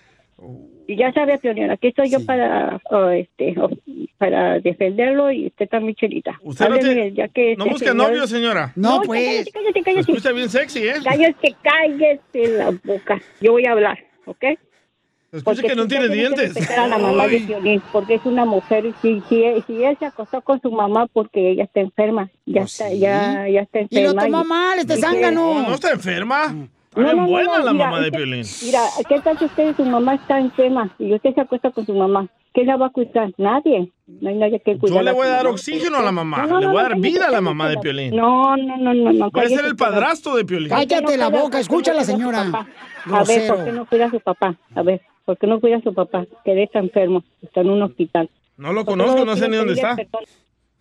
[0.90, 3.68] Y ya sabe, Pionera, aquí estoy yo para oh, este oh,
[4.16, 6.38] para defenderlo y usted también, Chelita.
[6.42, 8.72] Usted no, te- ya que no este busca señor- novio, señora.
[8.74, 10.04] No, cállate, cállate, cállate.
[10.04, 10.94] Se escucha bien sexy, ¿eh?
[11.04, 13.20] Cállese, cállese la boca.
[13.42, 14.38] Yo voy a hablar, ¿ok?
[14.40, 16.70] Que no tiene que dientes.
[16.70, 20.06] a la mamá de Piolín, porque es una mujer y si, si, si él se
[20.06, 24.12] acostó con su mamá porque ella está enferma, ya está, ya, ya está Y lo
[24.12, 24.22] enferma.
[24.22, 25.52] toma mal, este zángano.
[25.60, 26.54] No, no está enferma.
[26.96, 28.44] No, no, no, buena no, la mira, mamá de Piolín.
[28.62, 31.94] Mira, ¿qué tal si usted, su mamá está enferma y usted se acuesta con su
[31.94, 32.28] mamá?
[32.52, 33.30] ¿Quién la va a cuidar?
[33.36, 33.92] Nadie.
[34.06, 34.98] No hay nadie que cuidar.
[34.98, 36.46] Yo le voy a dar oxígeno a la mamá.
[36.46, 37.76] No, no, Le voy a dar vida a la mamá de.
[37.78, 38.16] Piolín.
[38.16, 39.30] No, no, no, no, no.
[39.30, 40.68] Voy a ser el padrastro de Piolín.
[40.68, 42.66] Cállate la boca, cuida a su señora.
[43.10, 44.56] A ver, ¿por qué no cuida a su papá?
[44.74, 46.26] A ver, ¿por qué no cuida a su papá?
[46.44, 48.28] Que está enfermo, está en un hospital.
[48.56, 49.94] No lo ¿Por qué conozco, no sé ni dónde está.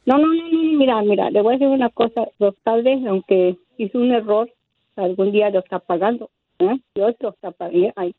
[0.06, 2.28] No, no, no, no, mira, mira, le voy a decir una cosa.
[2.40, 4.50] Los padres, aunque hizo un error,
[4.98, 6.30] algún día lo está pagando.
[6.60, 6.80] ¿eh?
[6.96, 7.94] Dios lo está pagando.
[7.96, 8.16] Ay.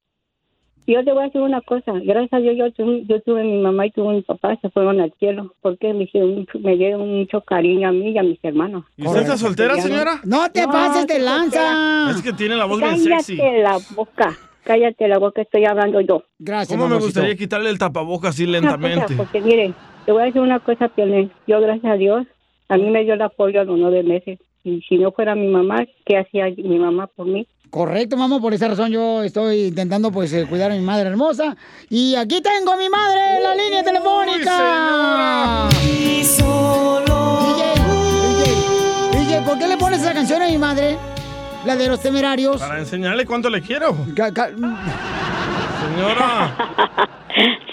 [0.86, 1.92] Yo te voy a decir una cosa.
[2.02, 5.00] Gracias a Dios, yo tuve, yo tuve mi mamá y tuve mi papá, se fueron
[5.02, 8.84] al cielo, porque me, hicieron me dieron mucho cariño a mí y a mis hermanos.
[8.96, 10.22] ¿Y usted está soltera, señora?
[10.24, 12.10] No te pases de lanza.
[12.10, 13.36] Es que tiene la voz bien Cállate sexy.
[13.36, 14.34] la boca.
[14.64, 16.22] Cállate la boca, estoy hablando yo.
[16.38, 19.02] Gracias, ¿Cómo me gustaría quitarle el tapabocas así lentamente?
[19.02, 19.74] cosa, porque mire,
[20.06, 21.30] te voy a decir una cosa, Piolín.
[21.46, 22.26] Yo, gracias a Dios,
[22.70, 24.38] a mí me dio el apoyo a los nueve meses.
[24.64, 27.46] Y si no fuera mi mamá, ¿qué hacía mi mamá por mí?
[27.70, 31.54] Correcto, mamá, por esa razón yo estoy intentando pues eh, cuidar a mi madre hermosa.
[31.90, 35.68] Y aquí tengo a mi madre en la línea telefónica.
[35.84, 37.74] Y solo DJ,
[39.12, 40.96] DJ, DJ, ¿por qué le pones esa canción a mi madre?
[41.66, 42.60] La de los temerarios.
[42.60, 43.94] Para enseñarle cuánto le quiero.
[44.14, 44.32] Ca-
[45.88, 46.56] Señora.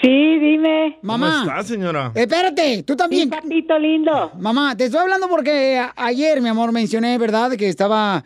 [0.02, 0.98] Sí, dime.
[1.02, 1.40] Mamá.
[1.44, 2.12] ¿Cómo está, señora?
[2.14, 3.28] Espérate, tú también.
[3.28, 4.30] papito lindo.
[4.38, 7.50] Mamá, te estoy hablando porque a- ayer, mi amor, mencioné, ¿verdad?
[7.52, 8.22] Que estaba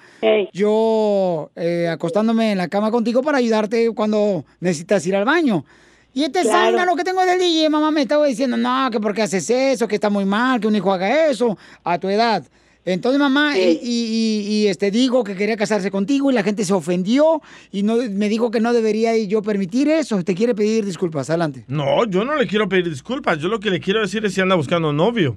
[0.53, 5.64] yo eh, acostándome en la cama contigo para ayudarte cuando necesitas ir al baño.
[6.12, 6.72] Y este Claro.
[6.72, 9.88] zángano que tengo del DJ, mamá, me estaba diciendo, no, que por qué haces eso,
[9.88, 12.42] que está muy mal, que un hijo haga eso a tu edad.
[12.85, 16.64] Entonces, mamá, y, y- y- y, este, digo que quería casarse contigo y la gente
[16.64, 20.23] se ofendió y no, me dijo que no debería yo permitir eso.
[20.25, 21.29] Te quiere pedir disculpas.
[21.29, 21.64] Adelante.
[21.69, 23.38] No, yo no le quiero pedir disculpas.
[23.38, 25.37] Yo lo que le quiero decir es si anda buscando novio.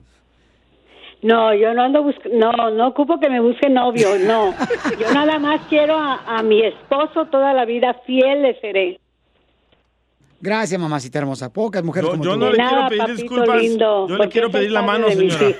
[1.21, 4.53] No, yo no ando buscando, no, no ocupo que me busque novio, no.
[4.99, 8.99] Yo nada más quiero a, a mi esposo toda la vida, fiel le seré.
[10.41, 11.51] Gracias, mamacita hermosa.
[11.53, 12.39] Pocas mujeres Yo, como yo tú.
[12.39, 13.61] no le quiero pedir papito disculpas.
[13.61, 15.55] lindo, yo le quiero pedir la mano, señora.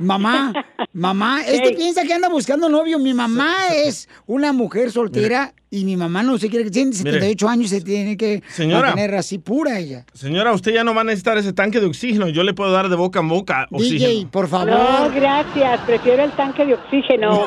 [0.00, 0.52] Mamá,
[0.92, 3.00] mamá, este piensa que anda buscando novio.
[3.00, 7.48] Mi mamá es una mujer soltera y mi mamá no se quiere que tiene 78
[7.48, 8.90] años y se tiene que Señora.
[8.90, 10.04] mantener así pura ella.
[10.14, 12.28] Señora, usted ya no va a necesitar ese tanque de oxígeno.
[12.28, 14.08] Yo le puedo dar de boca en boca oxígeno.
[14.08, 14.68] DJ, por favor.
[14.70, 17.46] No, gracias, prefiero el tanque de oxígeno.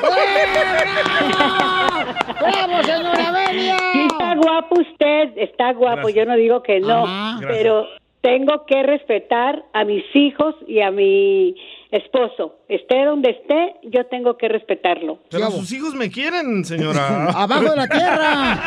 [2.42, 3.78] ¡Bravo, señora Belia!
[3.94, 7.40] Sí, está guapo usted, está guapo, yo no digo que no, Ajá.
[7.48, 7.86] pero
[8.22, 11.56] tengo que respetar a mis hijos y a mi
[11.92, 12.56] esposo.
[12.70, 15.20] Esté donde esté, yo tengo que respetarlo.
[15.30, 17.26] Pero sus hijos me quieren, señora.
[17.36, 18.60] Abajo de la tierra.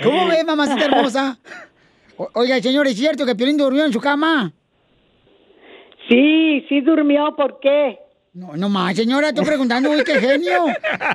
[0.02, 1.38] ¿Cómo ve, mamacita hermosa?
[2.16, 4.52] O- oiga, señor, ¿es cierto que Piolín durmió en su cama?
[6.08, 7.98] Sí, sí durmió, ¿por qué?
[8.32, 10.66] No, no más, señora, estoy preguntando, uy, qué genio.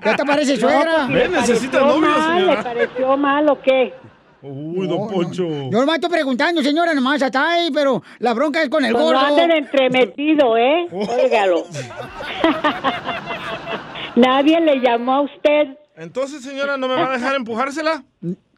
[0.04, 1.08] ¿Ya te parece No, suegra?
[1.08, 3.94] pues, ¿le pareció mal, ¿Le pareció mal o qué?
[4.42, 5.48] Uy, don Poncho.
[5.48, 9.04] Yo nomás estoy preguntando, señora, nomás está ahí, pero la bronca es con el Pues
[9.04, 9.20] gordo.
[9.22, 10.88] no anden entremetido, ¿eh?
[10.92, 11.66] Óigalo.
[14.16, 15.78] Nadie le llamó a usted.
[15.98, 18.04] Entonces, señora, ¿no me va a dejar empujársela?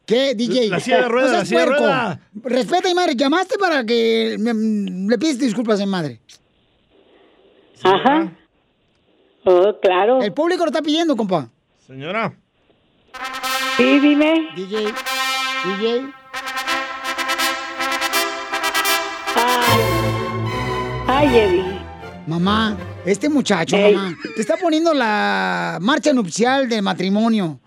[0.04, 0.68] ¿Qué, DJ?
[0.68, 2.18] La silla de ruedas, No la silla de ruedas.
[2.42, 3.14] Respeta, mi madre.
[3.14, 6.20] Llamaste para que me- le pides disculpas a mi madre.
[7.84, 8.32] Ajá.
[9.50, 10.20] Oh, claro.
[10.20, 11.48] El público lo está pidiendo, compa.
[11.86, 12.34] Señora.
[13.78, 14.50] Sí, dime.
[14.54, 14.92] DJ.
[15.64, 16.12] DJ.
[21.06, 21.78] Ay, Eddie.
[22.26, 23.94] Mamá, este muchacho, Ey.
[23.94, 27.58] mamá, te está poniendo la marcha nupcial del matrimonio.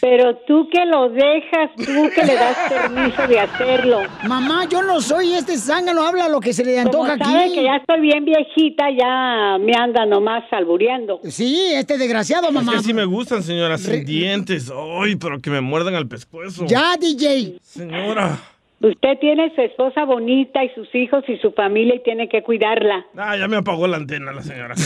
[0.00, 4.00] Pero tú que lo dejas, tú que le das permiso de hacerlo.
[4.26, 7.54] Mamá, yo no soy este zángano, habla lo que se le antoja Como sabe aquí.
[7.54, 11.20] que ya estoy bien viejita, ya me anda nomás albureando.
[11.28, 12.72] Sí, este desgraciado, mamá.
[12.72, 14.70] Es que sí me gustan, señora, sin dientes.
[15.02, 16.64] Ay, pero que me muerdan al pescuezo.
[16.66, 17.58] Ya, DJ.
[17.62, 18.38] Señora.
[18.82, 23.04] Usted tiene su esposa bonita y sus hijos y su familia y tiene que cuidarla.
[23.14, 24.74] Ah, ya me apagó la antena la señora.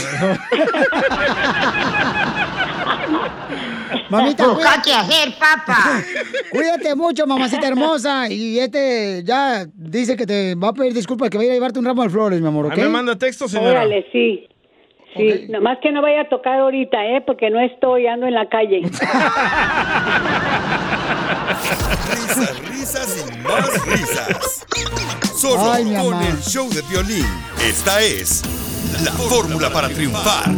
[4.11, 6.03] Mamita, Busca cuida- qué hacer, papá.
[6.51, 8.29] Cuídate mucho, mamacita hermosa.
[8.29, 11.55] Y este ya dice que te va a pedir disculpas, que va a ir a
[11.55, 12.73] llevarte un ramo de flores, mi amor, ¿ok?
[12.73, 13.83] Ahí me manda texto, señora.
[13.83, 14.49] Órale, sí.
[15.17, 17.21] Sí, nomás que no vaya a tocar ahorita, ¿eh?
[17.25, 18.83] Porque no estoy, ando en la calle.
[22.27, 24.65] Risas, risas y más risas.
[25.37, 26.27] Solo Ay, con mamá.
[26.29, 27.27] el show de violín.
[27.63, 28.43] Esta es
[29.05, 30.51] la fórmula para triunfar.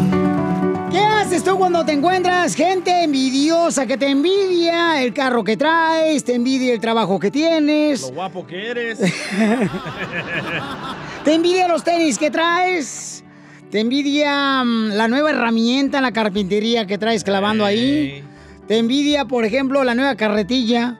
[0.93, 6.23] ¿Qué haces tú cuando te encuentras gente envidiosa que te envidia el carro que traes,
[6.23, 8.99] te envidia el trabajo que tienes, Lo guapo que eres.
[11.25, 13.25] te envidia los tenis que traes,
[13.71, 18.23] te envidia mm, la nueva herramienta en la carpintería que traes clavando ahí,
[18.69, 20.97] te envidia, por ejemplo, la nueva carretilla.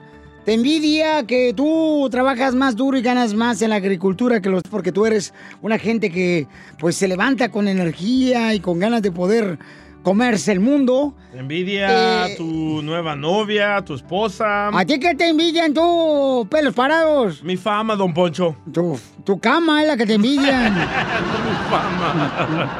[0.47, 4.63] Te envidia que tú trabajas más duro y ganas más en la agricultura que los
[4.63, 6.47] porque tú eres una gente que
[6.79, 9.59] pues se levanta con energía y con ganas de poder
[10.03, 11.13] comerse el mundo.
[11.33, 12.35] Te envidia Eh.
[12.37, 14.69] tu nueva novia, tu esposa.
[14.69, 17.43] ¿A ti qué te envidian tú, pelos parados?
[17.43, 18.55] Mi fama, don Poncho.
[18.71, 20.73] Tu, tu cama es la que te envidian.
[20.75, 22.77] Mi fama.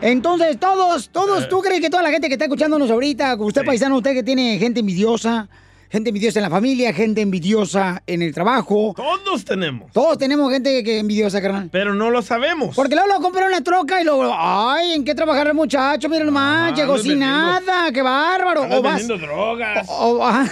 [0.00, 3.98] Entonces, todos, todos, ¿tú crees que toda la gente que está escuchándonos ahorita, usted paisano,
[3.98, 5.50] usted que tiene gente envidiosa,
[5.90, 8.92] gente envidiosa en la familia, gente envidiosa en el trabajo?
[8.96, 9.90] Todos tenemos.
[9.92, 11.68] Todos tenemos gente que envidiosa, carnal.
[11.72, 12.74] Pero no lo sabemos.
[12.76, 16.08] Porque luego lo compró una troca y luego, ay, ¿en qué trabajar el muchacho?
[16.08, 18.62] Mira nomás, Ah, llegó andas sin nada, qué bárbaro.
[18.70, 19.86] O vas, drogas.
[19.88, 20.44] o, o-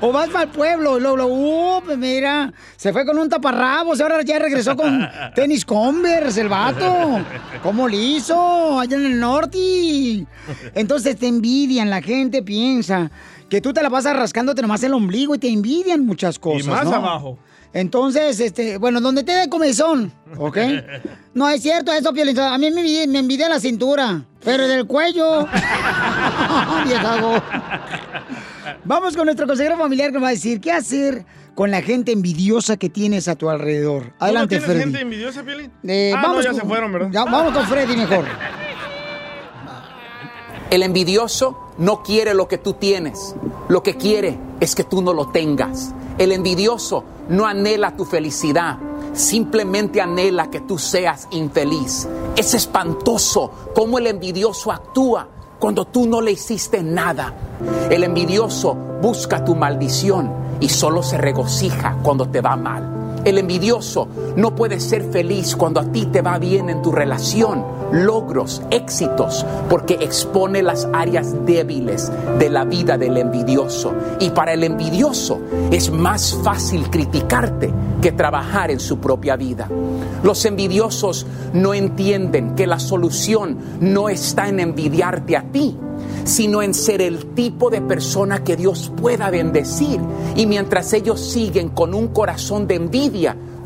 [0.00, 3.28] o vas para el pueblo y luego, luego, uh, pues mira, se fue con un
[3.28, 7.20] taparrabos ahora ya regresó con tenis Converse, el vato.
[7.62, 8.78] ¿Cómo lo hizo?
[8.80, 10.26] Allá en el norte.
[10.74, 13.10] Entonces te envidian, la gente piensa
[13.48, 16.66] que tú te la pasas rascándote nomás el ombligo y te envidian muchas cosas.
[16.66, 16.94] y más ¿no?
[16.94, 17.38] abajo.
[17.72, 20.58] Entonces, este, bueno, donde te dé comezón, ¿ok?
[21.34, 22.38] No es cierto eso, Piolín.
[22.38, 25.48] A mí me, envidia- me envidia la cintura, pero del cuello.
[28.84, 31.24] Vamos con nuestro consejero familiar que nos va a decir qué hacer
[31.54, 34.12] con la gente envidiosa que tienes a tu alrededor.
[34.18, 34.80] Adelante, ¿No tienes Freddy.
[34.80, 35.70] gente envidiosa, Piolín?
[35.86, 37.08] Eh, ah, no, vamos ya con- se fueron, ¿verdad?
[37.12, 38.24] Ya, vamos con Freddy mejor.
[40.70, 43.34] El envidioso no quiere lo que tú tienes.
[43.68, 45.92] Lo que quiere es que tú no lo tengas.
[46.18, 48.78] El envidioso no anhela tu felicidad.
[49.12, 52.08] Simplemente anhela que tú seas infeliz.
[52.36, 57.34] Es espantoso cómo el envidioso actúa cuando tú no le hiciste nada.
[57.90, 62.93] El envidioso busca tu maldición y solo se regocija cuando te va mal.
[63.24, 64.06] El envidioso
[64.36, 69.46] no puede ser feliz cuando a ti te va bien en tu relación, logros, éxitos,
[69.70, 73.94] porque expone las áreas débiles de la vida del envidioso.
[74.20, 77.72] Y para el envidioso es más fácil criticarte
[78.02, 79.70] que trabajar en su propia vida.
[80.22, 85.78] Los envidiosos no entienden que la solución no está en envidiarte a ti,
[86.24, 90.00] sino en ser el tipo de persona que Dios pueda bendecir.
[90.36, 93.13] Y mientras ellos siguen con un corazón de envidia,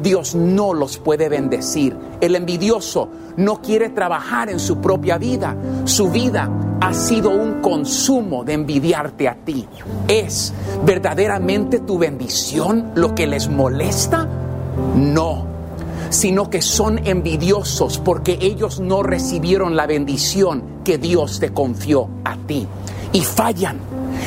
[0.01, 1.97] Dios no los puede bendecir.
[2.21, 5.57] El envidioso no quiere trabajar en su propia vida.
[5.85, 6.49] Su vida
[6.81, 9.67] ha sido un consumo de envidiarte a ti.
[10.07, 10.53] ¿Es
[10.85, 14.29] verdaderamente tu bendición lo que les molesta?
[14.95, 15.49] No
[16.11, 22.37] sino que son envidiosos porque ellos no recibieron la bendición que Dios te confió a
[22.37, 22.67] ti.
[23.13, 23.79] Y fallan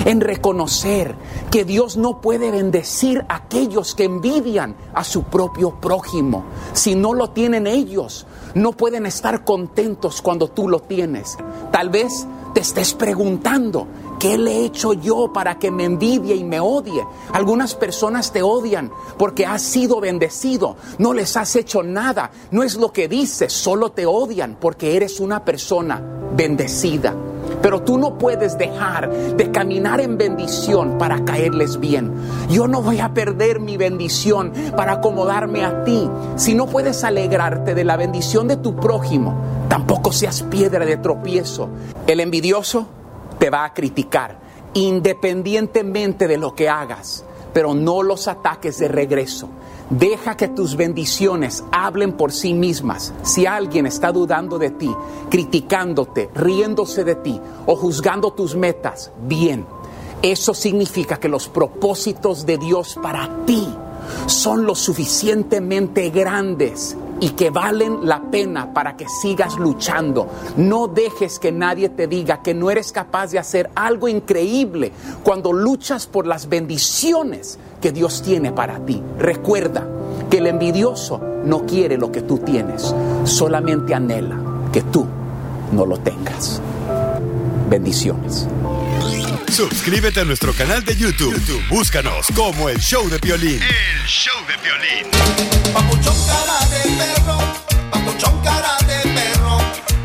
[0.05, 1.15] en reconocer
[1.49, 6.45] que Dios no puede bendecir a aquellos que envidian a su propio prójimo.
[6.73, 11.37] Si no lo tienen ellos, no pueden estar contentos cuando tú lo tienes.
[11.71, 13.87] Tal vez te estés preguntando,
[14.19, 17.05] ¿qué le he hecho yo para que me envidie y me odie?
[17.33, 22.75] Algunas personas te odian porque has sido bendecido, no les has hecho nada, no es
[22.75, 26.01] lo que dices, solo te odian porque eres una persona
[26.35, 27.15] bendecida.
[27.61, 32.11] Pero tú no puedes dejar de caminar en bendición para caerles bien.
[32.49, 36.09] Yo no voy a perder mi bendición para acomodarme a ti.
[36.35, 39.35] Si no puedes alegrarte de la bendición de tu prójimo,
[39.69, 41.69] tampoco seas piedra de tropiezo.
[42.07, 42.87] El envidioso
[43.37, 44.39] te va a criticar,
[44.73, 49.49] independientemente de lo que hagas, pero no los ataques de regreso.
[49.91, 53.13] Deja que tus bendiciones hablen por sí mismas.
[53.23, 54.89] Si alguien está dudando de ti,
[55.29, 59.65] criticándote, riéndose de ti o juzgando tus metas, bien.
[60.21, 63.67] Eso significa que los propósitos de Dios para ti
[64.25, 70.27] son lo suficientemente grandes y que valen la pena para que sigas luchando.
[70.57, 74.91] No dejes que nadie te diga que no eres capaz de hacer algo increíble
[75.23, 79.01] cuando luchas por las bendiciones que Dios tiene para ti.
[79.17, 79.87] Recuerda
[80.29, 82.93] que el envidioso no quiere lo que tú tienes,
[83.23, 84.37] solamente anhela
[84.71, 85.05] que tú
[85.71, 86.61] no lo tengas.
[87.69, 88.47] Bendiciones.
[89.51, 91.33] Suscríbete a nuestro canal de YouTube.
[91.33, 93.59] YouTube, Búscanos como el show de violín.
[93.61, 95.11] El show de violín.
[95.73, 97.37] Papuchón cara de perro,
[97.91, 99.57] papuchón cara de perro,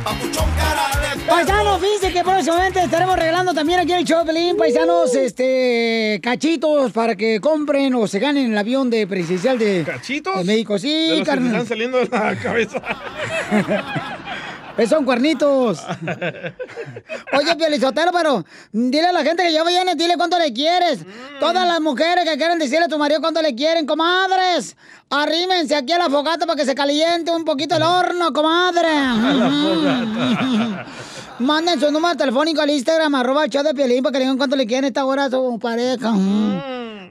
[0.03, 1.27] papuchón cara de perro.
[1.29, 6.19] Paisanos, fíjense que próximamente estaremos regalando también aquí en el show de Pelín, paisanos, este,
[6.23, 10.39] cachitos para que compren o se ganen el avión de presidencial de, ¿Cachitos?
[10.39, 10.77] de México.
[10.79, 11.53] Sí, de los que te carnal.
[11.53, 12.83] están saliendo de la cabeza.
[14.77, 15.83] Pues son cuernitos.
[17.33, 21.01] Oye, Pielizotero, pero dile a la gente que ya viene, dile cuánto le quieres.
[21.41, 24.77] Todas las mujeres que quieren decirle a tu marido cuánto le quieren, comadres.
[25.09, 28.89] Arrímense aquí a la fogata para que se caliente un poquito el horno, comadre.
[31.39, 34.39] Manden su número telefónico al Instagram, arroba el show de Piolín, para que le digan
[34.39, 36.15] cuánto le quieren esta hora a su pareja.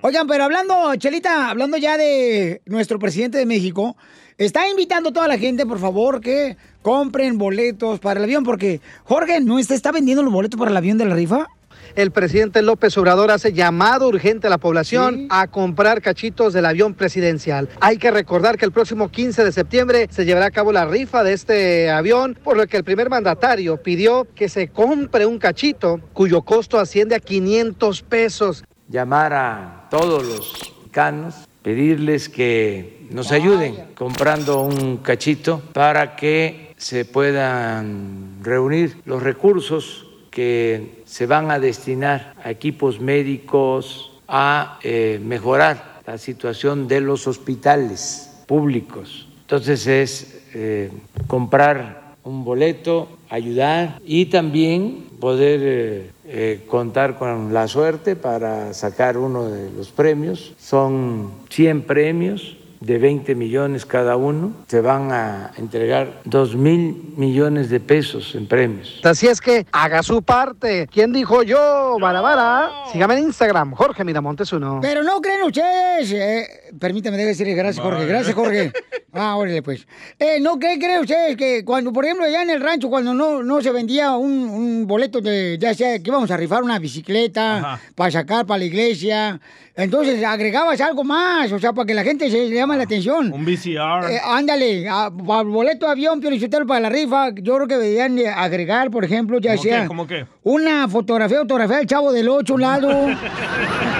[0.01, 3.95] Oigan, pero hablando, Chelita, hablando ya de nuestro presidente de México,
[4.37, 8.81] está invitando a toda la gente, por favor, que compren boletos para el avión, porque
[9.03, 11.47] Jorge, ¿no está, está vendiendo los boletos para el avión de la rifa?
[11.95, 16.93] El presidente López Obrador hace llamado urgente a la población a comprar cachitos del avión
[16.93, 17.69] presidencial.
[17.79, 21.23] Hay que recordar que el próximo 15 de septiembre se llevará a cabo la rifa
[21.23, 26.01] de este avión, por lo que el primer mandatario pidió que se compre un cachito
[26.11, 28.65] cuyo costo asciende a 500 pesos.
[28.89, 37.05] llamar a todos los mexicanos, pedirles que nos ayuden comprando un cachito para que se
[37.05, 46.01] puedan reunir los recursos que se van a destinar a equipos médicos, a eh, mejorar
[46.05, 49.27] la situación de los hospitales públicos.
[49.41, 50.91] Entonces es eh,
[51.27, 59.45] comprar un boleto, ayudar y también poder eh, contar con la suerte para sacar uno
[59.49, 60.53] de los premios.
[60.57, 64.53] Son 100 premios de 20 millones cada uno.
[64.67, 69.01] Se van a entregar 2 mil millones de pesos en premios.
[69.03, 70.87] Así es que haga su parte.
[70.91, 71.97] ¿Quién dijo yo?
[71.99, 72.69] Vara, vara.
[72.91, 74.79] Sígame en Instagram, Jorge Miramontes uno.
[74.81, 76.47] Pero no creen ustedes, eh,
[76.79, 78.05] permítame, debe decirle gracias, Jorge.
[78.05, 78.71] Gracias, Jorge.
[79.17, 79.87] Ah, órale, pues.
[80.19, 83.41] Eh, ¿No creen, creen ustedes que cuando, por ejemplo, allá en el rancho, cuando no,
[83.43, 87.79] no se vendía un, un boleto de, ya sea que íbamos a rifar una bicicleta
[87.95, 89.39] para sacar para la iglesia,
[89.75, 93.31] entonces agregabas algo más, o sea, para que la gente se le llame la atención.
[93.33, 94.09] Un VCR.
[94.11, 98.15] Eh, ándale, a- el boleto de avión, Piolichotelo, para la rifa, yo creo que deberían
[98.15, 99.69] de agregar, por ejemplo, ya ¿Cómo qué?
[99.69, 100.25] sea ¿Cómo qué?
[100.43, 102.89] una fotografía, fotografía del chavo del 8 un lado.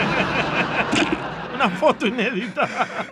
[1.66, 2.68] Una foto inédita.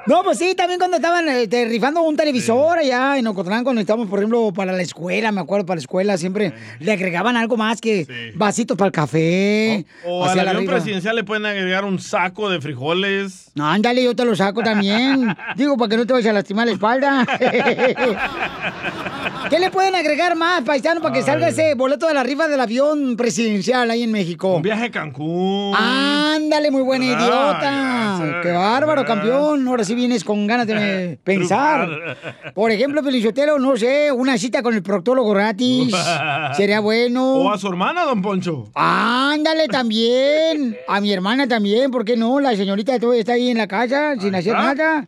[0.06, 4.08] No, pues sí, también cuando estaban este, rifando un televisor allá en Ocotlán, cuando estábamos,
[4.10, 7.82] por ejemplo, para la escuela, me acuerdo, para la escuela, siempre le agregaban algo más
[7.82, 9.86] que vasitos para el café.
[10.06, 13.52] O hacia al avión presidencial le pueden agregar un saco de frijoles.
[13.56, 15.36] No, ándale, yo te lo saco también.
[15.56, 17.26] Digo, para que no te vayas a lastimar la espalda.
[19.50, 22.60] ¿Qué le pueden agregar más, paisano, para que salga ese boleto de la rifa del
[22.60, 24.56] avión presidencial ahí en México?
[24.56, 25.76] Un viaje a Cancún.
[25.76, 28.18] Ándale, muy buena Ah, idiota.
[28.44, 29.68] Qué bárbaro, campeón.
[29.68, 32.18] Ahora sí vienes con ganas de pensar.
[32.54, 35.96] Por ejemplo, Pelichotero, no sé, una cita con el proctólogo gratis.
[36.58, 37.36] Sería bueno.
[37.36, 38.70] O a su hermana, don Poncho.
[38.76, 40.78] Ándale también.
[40.88, 42.40] A mi hermana también, ¿por qué no?
[42.40, 45.08] La señorita todavía está ahí en la casa sin hacer nada.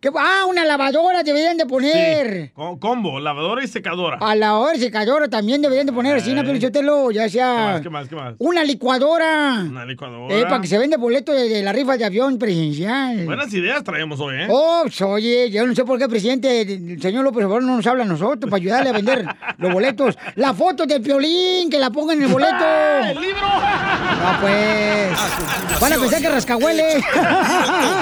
[0.00, 2.44] ¿Qué- Ah, una lavadora deberían de poner.
[2.46, 4.18] Sí, con- combo, lavadora y secadora.
[4.20, 6.44] A la hora secadora también deberían de poner así, una Eh.
[6.44, 8.34] Pelichotelo, ya ¿Qué sea más, qué más, qué más?
[8.38, 9.64] una licuadora.
[9.68, 10.34] Una licuadora.
[10.34, 13.24] Eh, para que se vende boleto de, de la rifa de avión presidencial.
[13.24, 14.46] Buenas ideas traemos hoy, ¿eh?
[14.50, 17.86] Oh, oye, yo no sé por qué el presidente, el señor López Obrador, no nos
[17.86, 19.24] habla a nosotros para ayudarle a vender
[19.58, 20.16] los boletos.
[20.36, 22.64] La foto del piolín, que la pongan en el boleto.
[23.04, 23.40] ¡El libro!
[23.42, 25.80] No, pues.
[25.80, 27.04] Van a pensar que rascahuele.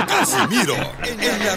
[0.07, 0.75] Casimiro
[1.05, 1.57] en la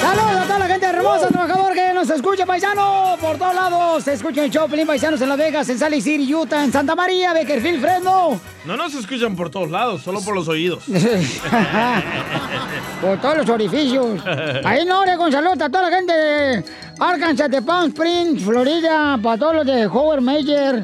[0.00, 3.16] ¡Saludos a toda la gente hermosa, trabajadora que nos escucha, paisano!
[3.20, 6.32] Por todos lados, se escucha el show Pelín Paisanos en Las Vegas, en Salt City,
[6.34, 8.40] Utah, en Santa María, Beckerfield, Fresno.
[8.64, 10.84] No nos escuchan por todos lados, solo por los oídos.
[13.00, 14.20] Por todos los orificios.
[14.64, 16.64] Ahí no, Oregon, saludos a toda la gente de
[16.98, 20.82] Arkansas, de Palm Springs, Florida, para todos los de Howard Major,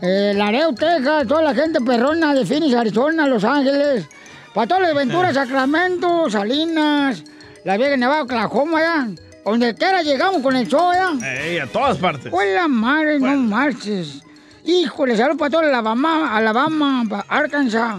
[0.00, 4.06] eh, Laredo, Texas, toda la gente perrona de Phoenix, Arizona, Los Ángeles,
[4.54, 7.22] para todos los de Ventura, Sacramento, Salinas,
[7.64, 9.08] La Vega, Nevada, Oklahoma, ya.
[9.44, 11.12] Donde quiera llegamos con el show, ya.
[11.42, 12.32] Ey, a todas partes.
[12.32, 13.18] ¡Hola, madre!
[13.18, 14.22] No marches.
[14.64, 17.96] Híjole, saludos para todo Alabama, Alabama, Arkansas,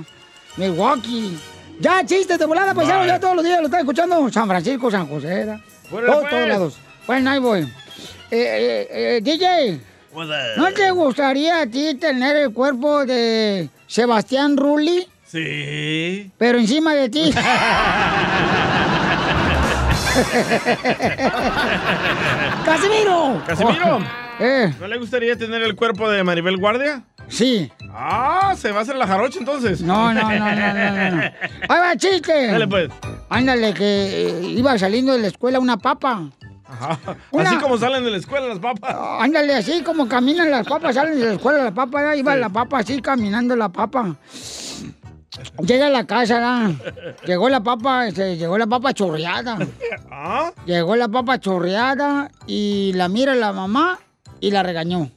[0.57, 1.37] Milwaukee.
[1.79, 2.85] Ya, chistes de volada, Bye.
[3.07, 4.29] ya todos los días lo están escuchando.
[4.31, 5.59] San Francisco, San José, ¿verdad?
[5.89, 6.29] Todo- pues.
[6.29, 6.77] todos lados.
[7.07, 7.61] Bueno, ahí voy.
[7.61, 7.67] Eh,
[8.31, 9.79] eh, eh, DJ,
[10.57, 16.31] ¿no te gustaría a ti tener el cuerpo de Sebastián Rulli, Sí.
[16.37, 17.33] pero encima de ti?
[22.65, 23.41] ¡Casimiro!
[23.45, 23.99] Casimiro.
[24.39, 24.73] Eh.
[24.79, 27.03] ¿No le gustaría tener el cuerpo de Maribel Guardia?
[27.27, 27.71] Sí.
[27.93, 29.81] Ah, se va a hacer la jarocha entonces.
[29.81, 31.21] No, no, no, no, no, no.
[31.21, 32.47] ¡Ahí va, chiste!
[32.47, 32.89] Dale, pues.
[33.29, 36.29] Ándale, que eh, iba saliendo de la escuela una papa.
[36.67, 36.97] Ajá.
[37.31, 38.95] Una- Así como salen de la escuela las papas.
[39.19, 42.15] Ándale, así como caminan las papas, salen de la escuela la papa, ¿verdad?
[42.15, 44.15] iba la papa así caminando la papa.
[45.65, 47.15] Llega a la casa, ¿verdad?
[47.25, 49.57] Llegó la papa, este, llegó la papa chorreada.
[50.11, 50.51] ¿Ah?
[50.65, 53.99] Llegó la papa chorreada y la mira la mamá
[54.39, 55.09] y la regañó.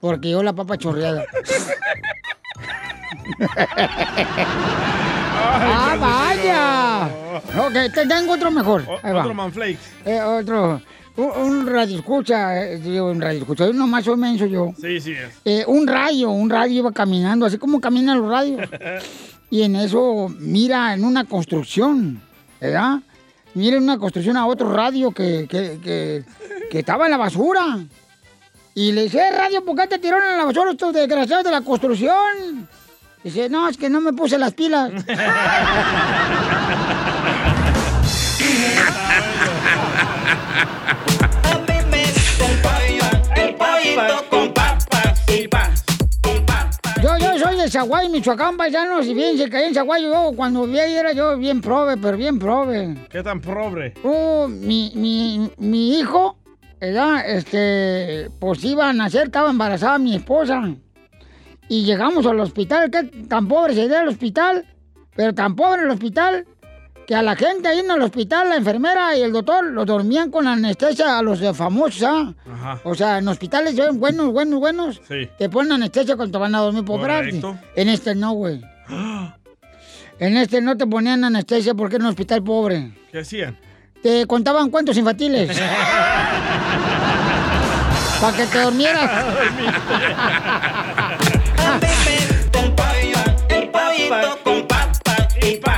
[0.00, 1.24] Porque llegó la papa chorreada.
[5.40, 7.08] ¡Ah, vaya!
[7.66, 8.84] Ok, te tengo otro mejor.
[9.02, 9.20] Ahí va.
[9.22, 9.80] Otro manflakes.
[10.04, 10.80] Eh, otro.
[11.18, 13.66] Un, radio escucha, eh, un radio escucha.
[13.66, 14.72] Yo nomás soy menso yo.
[14.80, 15.34] Sí, sí es.
[15.44, 18.68] Eh, un rayo, un rayo iba caminando, así como caminan los radios.
[19.50, 22.20] Y en eso mira en una construcción,
[22.60, 22.98] ¿verdad?
[23.54, 26.22] Mira en una construcción a otro radio que, que, que,
[26.70, 27.78] que estaba en la basura.
[28.74, 31.50] Y le dice, "Eh, radio, ¿por qué te tiraron en la basura estos desgraciados de
[31.50, 32.68] la construcción?
[33.24, 34.92] Dice, no, es que no me puse las pilas.
[43.36, 45.70] El pollito con papas y pa.
[47.02, 49.06] Yo, yo soy de Zaguay, Michoacán, paisanos.
[49.06, 52.16] Y fíjense que ahí en Zaguay yo, cuando vivía ahí, era yo bien prove, pero
[52.16, 52.96] bien prove.
[53.08, 53.94] ¿Qué tan pobre?
[54.02, 56.36] Uh, mi, mi, mi hijo,
[56.80, 57.28] ¿verdad?
[57.28, 60.74] Este, pues iba a nacer, estaba embarazada mi esposa.
[61.68, 64.66] Y llegamos al hospital, que tan pobre se al hospital,
[65.14, 66.46] pero tan pobre el hospital,
[67.08, 70.30] que a la gente ahí en el hospital, la enfermera y el doctor, los dormían
[70.30, 72.34] con anestesia a los de famosos, ¿ah?
[72.52, 72.80] Ajá.
[72.84, 75.26] O sea, en hospitales buenos, buenos, buenos, Sí.
[75.38, 77.00] te ponen anestesia cuando te van a dormir por.
[77.00, 77.56] Correcto.
[77.74, 78.60] En este no, güey.
[80.20, 82.92] En este no te ponían anestesia porque era un hospital pobre.
[83.10, 83.56] ¿Qué hacían?
[84.02, 85.48] Te contaban cuentos infantiles.
[88.20, 89.08] Para que te durmieras.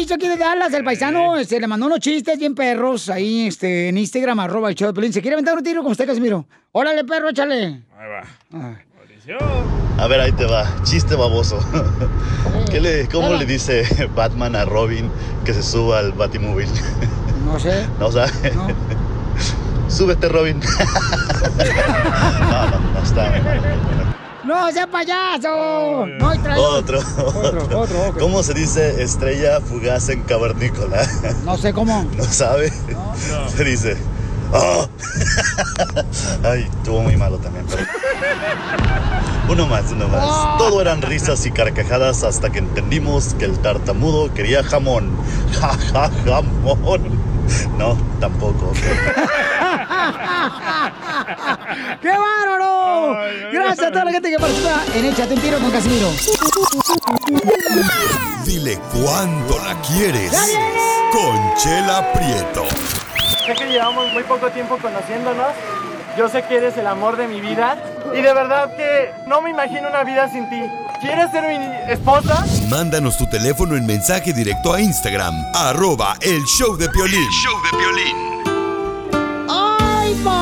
[0.00, 3.90] Mauricio aquí de Dallas, el paisano, este, le mandó unos chistes bien perros ahí este,
[3.90, 5.12] en Instagram, arroba el show de Pelín.
[5.12, 6.46] ¿Se quiere aventar un tiro con usted, Casimiro?
[6.72, 7.82] Órale, perro, échale.
[7.98, 8.22] Ahí va.
[8.54, 8.78] Ah.
[9.98, 10.66] A ver, ahí te va.
[10.84, 11.58] Chiste baboso.
[12.70, 13.84] ¿Qué le, ¿Cómo le dice
[14.16, 15.10] Batman a Robin
[15.44, 16.68] que se suba al Batimóvil?
[17.44, 17.86] No sé.
[17.98, 18.30] ¿No sabe?
[19.90, 20.60] Súbete, Robin.
[22.40, 24.16] no, no, no está.
[24.50, 26.06] ¡No, sea payaso!
[26.18, 26.98] No, y trae Otro.
[26.98, 28.18] Otro, otro, ok.
[28.18, 31.06] ¿Cómo se dice estrella fugaz en cavernícola?
[31.44, 32.04] No sé cómo.
[32.16, 32.72] ¿No sabe?
[33.56, 33.96] Se dice.
[34.52, 34.88] ¡Oh!
[36.42, 37.84] Ay, estuvo muy malo también, pero.
[39.48, 40.58] Uno más, uno más.
[40.58, 45.12] Todo eran risas y carcajadas hasta que entendimos que el tartamudo quería jamón.
[45.60, 47.02] Ja, ja, jamón.
[47.78, 48.72] No, tampoco.
[52.00, 53.16] ¡Qué bárbaro!
[53.52, 56.10] Gracias a toda la gente que participa en Échate un tiro con Casimiro.
[58.44, 60.32] Dile cuándo la quieres.
[61.12, 62.64] Conchela Prieto.
[63.46, 65.48] Sé que llevamos muy poco tiempo conociéndonos.
[66.16, 67.76] Yo sé que eres el amor de mi vida.
[68.12, 70.62] Y de verdad que no me imagino una vida sin ti.
[71.00, 71.56] ¿Quieres ser mi
[71.90, 72.44] esposa?
[72.68, 77.26] Mándanos tu teléfono en mensaje directo a Instagram, arroba el show de Piolín.
[77.30, 78.39] show de Piolín.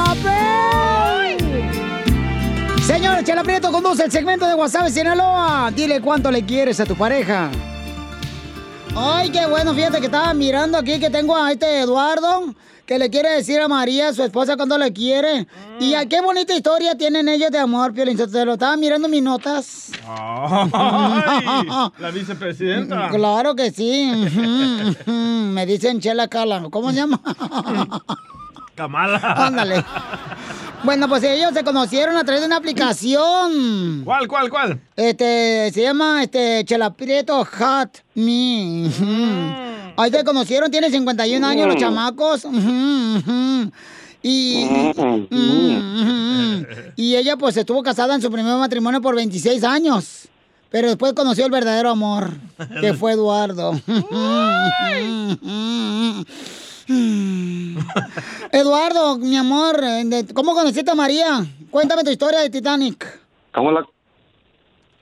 [0.08, 2.82] ¡Ay, papi!
[2.82, 5.70] Señor Chela Prieto conduce el segmento de WhatsApp Sinaloa.
[5.74, 7.50] Dile cuánto le quieres a tu pareja.
[8.96, 12.54] Ay, qué bueno, fíjate que estaba mirando aquí que tengo a este Eduardo
[12.88, 15.46] que le quiere decir a María, su esposa, cuánto le quiere.
[15.78, 18.16] Y a qué bonita historia tienen ellos de amor, Piolín.
[18.16, 19.90] Te lo estaba mirando mis notas.
[20.08, 20.70] Ay,
[21.98, 23.10] la vicepresidenta.
[23.12, 24.10] Claro que sí.
[25.06, 26.66] Me dicen Chela Cala.
[26.70, 27.20] ¿Cómo se llama?
[28.78, 29.18] Kamala.
[29.36, 29.84] Ándale.
[30.84, 34.02] Bueno, pues ellos se conocieron a través de una aplicación.
[34.04, 34.80] ¿Cuál, cuál, cuál?
[34.94, 38.86] Este, se llama, este, Chela Prieto Hot Me.
[38.86, 39.94] Ujú.
[39.96, 42.44] Ahí se conocieron, tiene 51 años los chamacos.
[42.44, 43.72] Ujú, ujú.
[44.22, 44.64] Y,
[46.94, 50.28] y ella pues estuvo casada en su primer matrimonio por 26 años.
[50.70, 52.30] Pero después conoció el verdadero amor,
[52.80, 53.72] que fue Eduardo.
[58.52, 61.44] Eduardo, mi amor, eh, ¿cómo conociste a María?
[61.70, 63.06] Cuéntame tu historia de Titanic.
[63.52, 63.84] ¿Cómo la,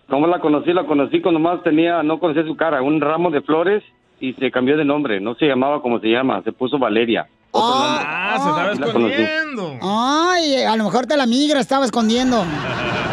[0.09, 0.73] ¿Cómo la conocí?
[0.73, 3.83] La conocí cuando más tenía, no conocía su cara, un ramo de flores
[4.21, 5.21] y se cambió de nombre.
[5.21, 7.29] No se llamaba como se llama, se puso Valeria.
[7.53, 9.79] Ah, se estaba escondiendo.
[9.83, 12.45] Ay, a lo mejor te la migra estaba escondiendo.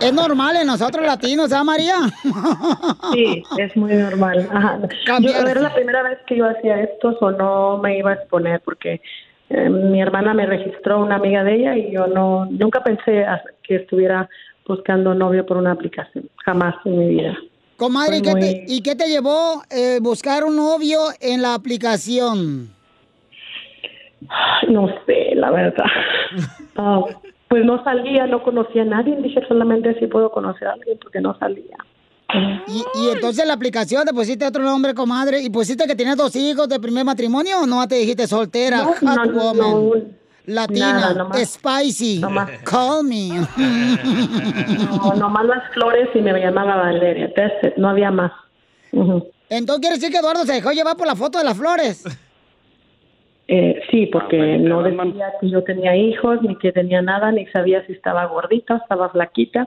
[0.00, 1.96] Es normal en nosotros latinos, ¿ah, María?
[3.12, 4.48] Sí, es muy normal.
[4.52, 4.80] Ajá.
[5.20, 8.60] Yo, era la primera vez que yo hacía esto, o no me iba a exponer
[8.64, 9.00] porque
[9.50, 13.24] eh, mi hermana me registró una amiga de ella y yo no nunca pensé
[13.62, 14.28] que estuviera
[14.66, 17.36] buscando novio por una aplicación, jamás en mi vida.
[17.76, 22.70] Comadre, ¿y qué, te, y qué te llevó eh, buscar un novio en la aplicación?
[24.68, 25.84] No sé, la verdad.
[26.76, 27.04] Ah,
[27.54, 31.20] pues no salía, no conocía a nadie, dije solamente si puedo conocer a alguien porque
[31.20, 31.76] no salía.
[32.66, 36.16] Y, y entonces en la aplicación te pusiste otro nombre, comadre, y pusiste que tenías
[36.16, 39.92] dos hijos de primer matrimonio o no te dijiste soltera, No, hot no, no,
[40.46, 42.20] latina, nada, nomás- spicy,
[42.64, 43.28] call me.
[44.98, 47.32] No, nomás las flores y me llamaba Valeria,
[47.76, 48.32] no había más.
[49.48, 52.02] Entonces quiere decir que Eduardo se dejó llevar por la foto de las flores.
[53.46, 57.84] Eh, sí, porque no decía que yo tenía hijos, ni que tenía nada, ni sabía
[57.86, 59.66] si estaba gordita, estaba flaquita,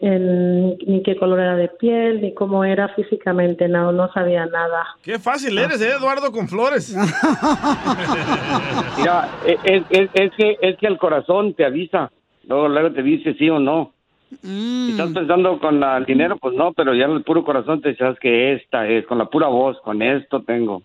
[0.00, 4.84] en- ni qué color era de piel, ni cómo era físicamente, no, no sabía nada.
[5.02, 6.94] Qué fácil eres, ¿eh, Eduardo, con flores.
[8.98, 12.10] Mira, es, es, es que, es que el corazón te avisa,
[12.46, 13.92] luego, luego te dice sí o no.
[14.30, 17.96] Si estás pensando con la- el dinero, pues no, pero ya el puro corazón te
[17.96, 20.82] sabes que esta es, con la pura voz, con esto tengo.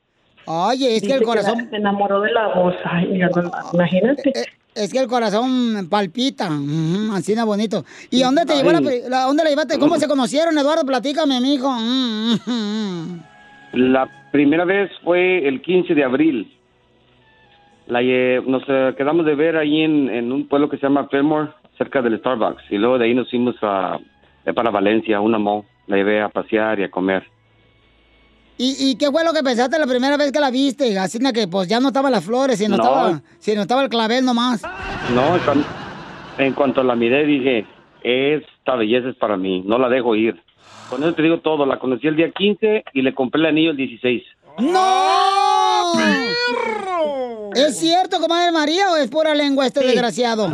[0.53, 1.67] Oye, es que el corazón...
[1.69, 3.29] Se enamoró de la voz, ay, mira,
[3.73, 4.33] imagínate.
[4.75, 7.83] Es que el corazón palpita, Ujú, así de bonito.
[8.09, 8.79] ¿Y dónde te llevó la,
[9.09, 9.77] la- dónde la llevaste?
[9.79, 10.85] ¿Cómo se conocieron, Eduardo?
[10.85, 11.69] Platícame, mijo.
[11.71, 13.19] Mm, mm.
[13.73, 16.57] La primera vez fue el 15 de abril.
[17.87, 21.07] La, lle- nos eh, quedamos de ver ahí en, en un pueblo que se llama
[21.09, 22.63] Fillmore, cerca del Starbucks.
[22.69, 23.99] Y luego de ahí nos fuimos a,
[24.45, 25.63] eh, para Valencia, a una mall.
[25.87, 27.23] La llevé a pasear y a comer.
[28.57, 30.97] ¿Y, ¿Y qué fue lo que pensaste la primera vez que la viste?
[30.99, 32.83] Así que pues ya no estaban las flores, sino, No.
[32.83, 34.61] estaba, sino estaba el clavel nomás.
[35.15, 35.65] No, en cuan-
[36.37, 37.65] en cuanto la miré dije,
[38.03, 40.39] esta belleza es para mí, no la dejo ir.
[40.89, 43.71] Con eso te digo todo, la conocí el día 15 y le compré el anillo
[43.71, 44.23] el 16.
[44.59, 45.93] ¡No!
[47.55, 50.49] ¿Es cierto, comadre María, o es pura lengua este desgraciado?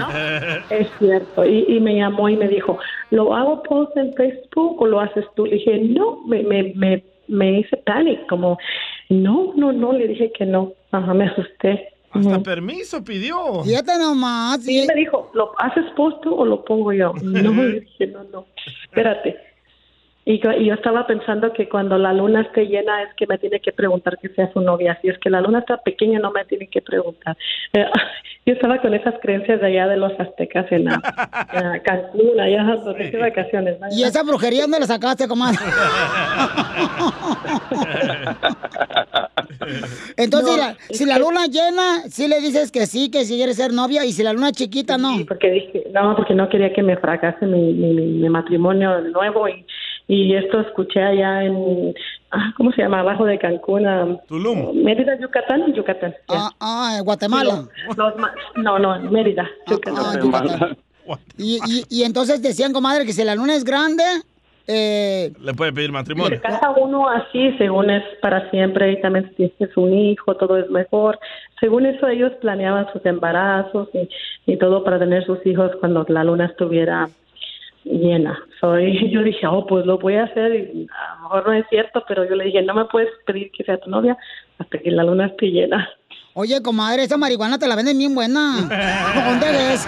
[0.69, 1.45] Es cierto.
[1.45, 2.77] Y, y me llamó y me dijo,
[3.11, 5.45] ¿lo hago post en Facebook o lo haces tú?
[5.45, 8.57] Le dije, no, me, me, me, me hice panic, como,
[9.09, 10.73] no, no, no, le dije que no.
[10.91, 11.89] Ajá, me asusté.
[12.11, 13.63] Hasta permiso pidió.
[13.63, 14.67] Fíjate nomás.
[14.67, 17.13] Y me dijo, ¿lo haces post tú o lo pongo yo?
[17.21, 18.45] No, le dije, no, no,
[18.83, 19.46] espérate.
[20.29, 23.37] Y, yo- y yo estaba pensando que cuando la luna esté llena es que me
[23.37, 24.97] tiene que preguntar que sea su novia.
[25.01, 27.37] Si es que la luna está pequeña no me tiene que preguntar.
[27.71, 27.85] Eh,
[28.45, 31.01] yo estaba con esas creencias de allá de los aztecas en, la-
[31.53, 33.79] en Cancún, allá donde de vacaciones.
[33.79, 33.87] ¿no?
[33.89, 35.57] ¿Y esa brujería dónde la sacaste, comadre?
[40.17, 43.35] Entonces, No, si, la, si la luna llena, sí le dices que sí, que si
[43.35, 45.15] quieres ser novia, y si la luna chiquita, no.
[45.27, 49.47] porque dije, no, porque no quería que me fracase mi, mi, mi- mi matrimonio nuevo
[49.47, 49.65] y,
[50.07, 51.93] y esto escuché allá en,
[52.31, 53.01] ah, ¿cómo se llama?
[53.01, 54.05] Abajo de Cancún, ah,
[54.73, 56.15] Mérida, Yucatán, Yucatán.
[56.29, 57.67] Ah, ah, Guatemala.
[57.95, 58.13] Los
[58.55, 60.05] no, no, Mérida, Yucatán.
[60.05, 60.77] ah, Yucatán.
[61.37, 64.03] Y, y, y entonces decían, comadre, que si la luna es grande,
[64.67, 66.41] eh, Le puede pedir Se matrimonio.
[66.41, 70.69] casa uno así, según es para siempre, y también si tienes un hijo, todo es
[70.69, 71.17] mejor.
[71.61, 74.09] Según eso, ellos planeaban sus embarazos y,
[74.45, 77.09] y todo para tener sus hijos cuando la luna estuviera
[77.91, 78.37] llena.
[78.59, 81.53] So, y yo dije, oh, pues lo voy a hacer, y a lo mejor no
[81.53, 84.17] es cierto, pero yo le dije, no me puedes pedir que sea tu novia
[84.59, 85.87] hasta que la luna esté llena.
[86.33, 88.57] oye, comadre, esa marihuana te la venden bien buena.
[89.27, 89.87] ¿Dónde ves?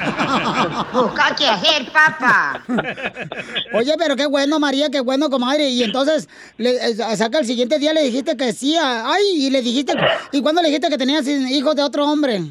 [0.93, 2.63] Busca hacer, papá.
[3.73, 5.69] Oye, pero qué bueno, María, qué bueno, comadre.
[5.69, 6.27] Y entonces,
[6.57, 8.75] le, eh, saca el siguiente día le dijiste que sí.
[8.77, 9.93] a- Ay, y le dijiste.
[10.31, 12.41] ¿Y cuándo le dijiste que tenías hijos de otro hombre?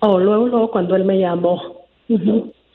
[0.00, 1.84] Oh, luego, luego, cuando él me llamó.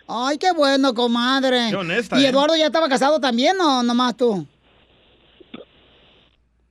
[0.07, 1.67] Ay, qué bueno, comadre.
[1.69, 2.29] Qué honesta, ¿Y ¿eh?
[2.29, 4.45] Eduardo ya estaba casado también o nomás tú?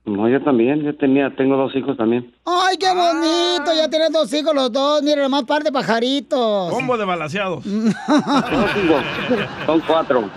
[0.05, 2.31] No, yo también, yo tenía, tengo dos hijos también.
[2.45, 3.73] Ay, qué bonito.
[3.75, 5.01] Ya tienes dos hijos los dos.
[5.01, 6.71] Mira, nomás par de pajaritos.
[6.71, 7.63] Combo de balaseados.
[9.65, 10.29] Son cuatro.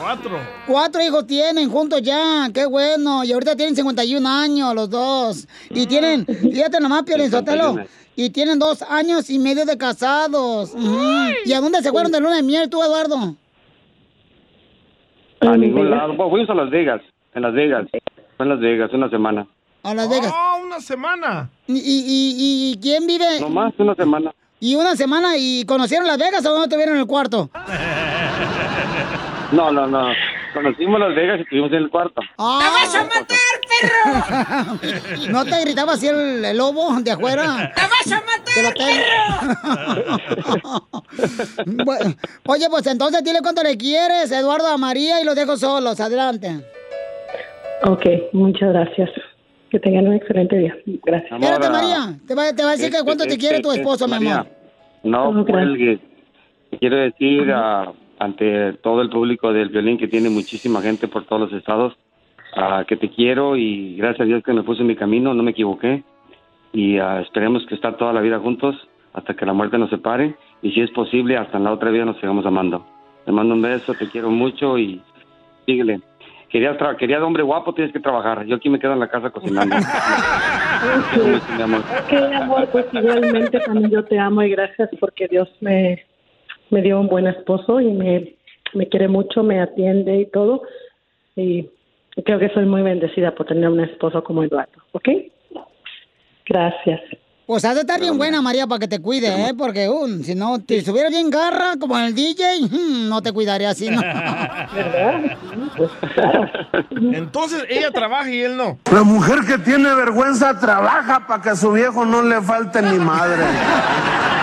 [0.00, 0.30] Cuatro.
[0.66, 3.22] Cuatro hijos tienen juntos ya, qué bueno.
[3.22, 5.46] Y ahorita tienen 51 años los dos.
[5.68, 7.76] Y tienen, fíjate nomás, Piolín Sotelo.
[8.22, 10.74] Y tienen dos años y medio de casados.
[10.74, 11.00] Ujú.
[11.46, 13.34] ¿Y a dónde se fueron de luna de miel tú, Eduardo?
[15.40, 16.08] A ningún lado.
[16.08, 17.00] Bueno, fuimos a Las Vegas,
[17.34, 17.86] en Las Vegas.
[18.36, 19.46] Fue en Las Vegas, una semana.
[19.84, 20.30] A Las Vegas.
[20.36, 21.48] ¡Oh, una semana!
[21.66, 23.40] ¿Y, y, y- y quién vive?
[23.40, 24.32] No más, una semana.
[24.60, 25.38] ¿Y una semana?
[25.38, 27.48] ¿Y conocieron Las Vegas o no tuvieron en el cuarto?
[29.52, 30.06] No, no, no.
[30.52, 32.20] Conocimos Las Vegas y estuvimos en el cuarto.
[32.20, 33.28] ¡Te vas a matar,
[34.80, 35.28] perro!
[35.30, 37.72] ¿No te gritaba así el, el lobo de afuera?
[37.74, 39.00] ¡Te vas a matar, perro!
[41.84, 42.14] Bueno,
[42.46, 46.00] oye, pues entonces dile cuánto le quieres, Eduardo, a María y los dejo solos.
[46.00, 46.60] Adelante.
[47.84, 49.10] Ok, muchas gracias.
[49.70, 50.74] Que tengan un excelente día.
[51.04, 51.32] Gracias.
[51.32, 52.14] Espérate, María.
[52.26, 54.46] Te va, te va a decir que cuánto te quiere tu esposo, mi amor.
[55.02, 56.00] No cuelgues.
[56.78, 61.40] Quiero decir ah, ante todo el público del violín que tiene muchísima gente por todos
[61.50, 61.96] los estados
[62.54, 65.42] ah, que te quiero y gracias a Dios que me puse en mi camino, no
[65.42, 66.04] me equivoqué
[66.72, 68.76] y ah, esperemos que estar toda la vida juntos
[69.14, 72.04] hasta que la muerte nos separe y si es posible hasta en la otra vida
[72.04, 72.86] nos sigamos amando.
[73.24, 75.00] Te mando un beso, te quiero mucho y
[75.66, 76.00] síguele.
[76.50, 78.44] Querías, tra- querías hombre guapo, tienes que trabajar.
[78.44, 79.76] Yo aquí me quedo en la casa cocinando.
[81.56, 81.80] Mi amor.
[81.80, 86.04] Ok, amor, pues igualmente también yo te amo y gracias porque Dios me,
[86.70, 88.34] me dio un buen esposo y me,
[88.74, 90.62] me quiere mucho, me atiende y todo.
[91.36, 91.68] Y
[92.24, 95.08] creo que soy muy bendecida por tener un esposo como Eduardo, ¿ok?
[96.46, 97.00] Gracias.
[97.50, 99.54] Pues has de estar bien buena, María, para que te cuide, ¿eh?
[99.58, 102.60] Porque uh, si no, si estuviera bien garra, como el DJ,
[103.08, 104.00] no te cuidaría así, ¿no?
[104.74, 105.36] ¿Verdad?
[106.92, 108.78] Entonces ella trabaja y él no.
[108.92, 112.98] La mujer que tiene vergüenza trabaja para que a su viejo no le falte ni
[112.98, 113.42] madre.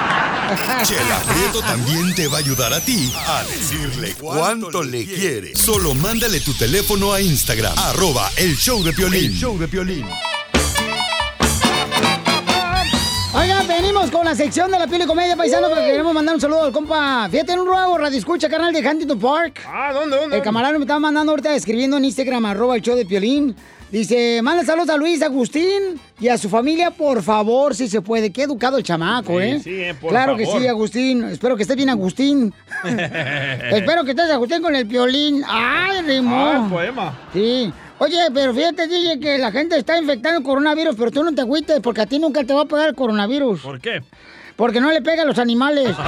[0.83, 5.53] Chela Prieto también te va a ayudar a ti a decirle cuánto le quiere.
[5.55, 9.25] Solo mándale tu teléfono a Instagram, arroba el show de Piolín.
[9.25, 10.05] El show de Piolín.
[13.33, 16.41] Oigan, venimos con la sección de la piel y comedia paisano porque queremos mandar un
[16.41, 17.27] saludo al compa.
[17.29, 19.65] Fíjate en un nuevo radio escucha canal de Huntington Park.
[19.67, 20.37] Ah, ¿dónde, dónde?
[20.37, 23.53] El camarada me estaba mandando ahorita escribiendo en Instagram, arroba el show de Piolín.
[23.91, 28.33] Dice, manda saludos a Luis Agustín y a su familia, por favor, si se puede.
[28.33, 29.59] Qué educado el chamaco, Sí, ¿eh?
[29.63, 31.23] sí, eh, por claro que sí, Agustín.
[31.23, 32.53] Espero que estés bien, Agustín.
[32.83, 35.41] Espero que estés, Agustín, con el Piolín.
[35.47, 36.47] ¡Ay, rimó!
[36.47, 37.17] Ah, el poema.
[37.31, 37.71] Sí.
[37.99, 41.41] Oye, pero fíjate, DJ, que la gente está infectando el coronavirus, pero tú no te
[41.41, 43.61] agüites porque a ti nunca te va a pegar el coronavirus.
[43.61, 44.01] ¿Por qué?
[44.57, 45.95] Porque no le pega a los animales.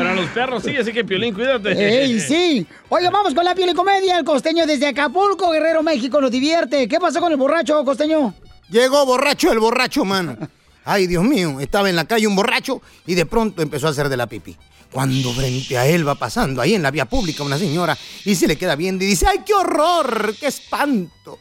[0.00, 1.72] Pero a los perros sí, así que Piolín, cuídate.
[1.72, 2.66] ¡Ey, sí!
[2.88, 4.16] Oye, vamos con la piel y comedia.
[4.16, 6.88] El costeño desde Acapulco, Guerrero, México, nos divierte.
[6.88, 8.32] ¿Qué pasó con el borracho, costeño?
[8.70, 10.38] Llegó borracho el borracho, mano.
[10.86, 14.08] Ay, Dios mío, estaba en la calle un borracho y de pronto empezó a hacer
[14.08, 14.56] de la pipi.
[14.90, 17.94] Cuando frente a él va pasando ahí en la vía pública una señora
[18.24, 20.34] y se le queda viendo y dice, ¡ay, qué horror!
[20.40, 21.40] ¡Qué espanto!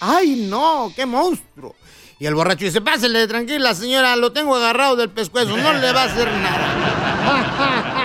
[0.00, 0.92] ¡Ay, no!
[0.96, 1.76] ¡Qué monstruo!
[2.18, 6.02] Y el borracho dice, pásele, tranquila, señora, lo tengo agarrado del pescuezo, no le va
[6.02, 7.96] a hacer nada.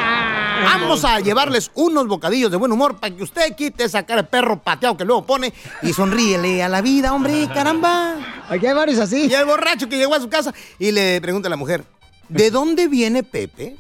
[0.66, 4.28] Vamos a llevarles unos bocadillos de buen humor para que usted quite esa cara de
[4.28, 5.54] perro pateado que luego pone
[5.84, 8.16] y sonríele a la vida, hombre, caramba.
[8.50, 9.28] Aquí hay varios así.
[9.30, 11.84] Y el borracho que llegó a su casa y le pregunta a la mujer,
[12.30, 13.78] ¿de dónde viene Pepe?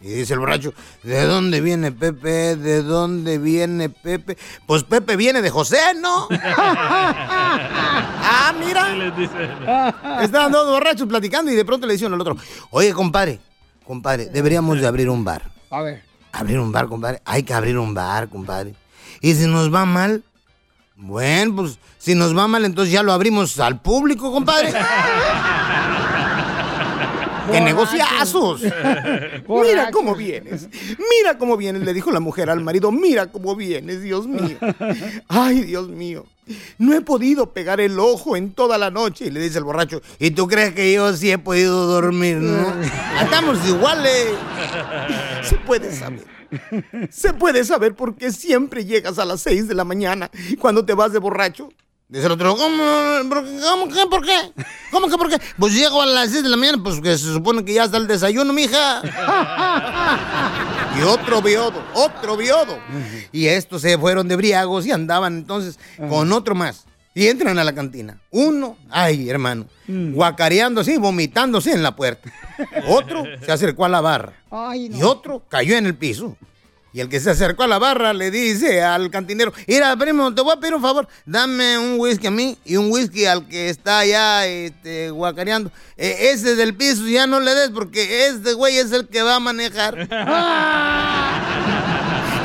[0.00, 2.56] Y dice el borracho, ¿de dónde viene Pepe?
[2.56, 4.38] ¿De dónde viene Pepe?
[4.66, 6.28] Pues Pepe viene de José, ¿no?
[6.48, 10.22] ah, mira.
[10.22, 12.36] Estaban dos borrachos platicando y de pronto le dicen al otro,
[12.70, 13.38] oye, compadre,
[13.86, 15.50] compadre, deberíamos de abrir un bar.
[15.70, 16.05] A ver.
[16.36, 17.22] Abrir un bar, compadre.
[17.24, 18.74] Hay que abrir un bar, compadre.
[19.22, 20.22] Y si nos va mal,
[20.96, 24.74] bueno, pues si nos va mal, entonces ya lo abrimos al público, compadre.
[27.50, 28.62] ¡Qué negociazos!
[29.48, 30.68] Mira cómo vienes.
[30.98, 32.92] Mira cómo vienes, le dijo la mujer al marido.
[32.92, 34.58] Mira cómo vienes, Dios mío.
[35.28, 36.26] Ay, Dios mío.
[36.78, 39.26] No he podido pegar el ojo en toda la noche.
[39.26, 42.74] Y le dice el borracho, ¿y tú crees que yo sí he podido dormir, no?
[43.22, 44.28] Estamos iguales.
[45.42, 46.24] Se puede saber.
[47.10, 50.30] Se puede saber por qué siempre llegas a las 6 de la mañana
[50.60, 51.68] cuando te vas de borracho.
[52.08, 52.84] Dice el otro, ¿cómo,
[53.28, 54.52] ¿cómo que por qué?
[54.92, 55.40] ¿Cómo que por qué?
[55.58, 57.96] Pues llego a las 6 de la mañana, pues que se supone que ya está
[57.96, 59.02] el desayuno, mija.
[60.98, 62.78] Y otro viodo, otro viodo.
[63.32, 65.78] Y estos se fueron de briagos y andaban entonces
[66.08, 66.86] con otro más.
[67.14, 68.20] Y entran a la cantina.
[68.30, 72.30] Uno, ay, hermano, guacareando así, vomitándose en la puerta.
[72.88, 74.34] Otro se acercó a la barra.
[74.50, 76.36] Ay, Y otro cayó en el piso.
[76.92, 80.40] Y el que se acercó a la barra le dice al cantinero, mira, primo, te
[80.40, 83.68] voy a pedir un favor, dame un whisky a mí y un whisky al que
[83.68, 85.70] está allá este, guacareando.
[85.98, 89.34] Eh, ese del piso ya no le des porque este güey es el que va
[89.36, 90.08] a manejar.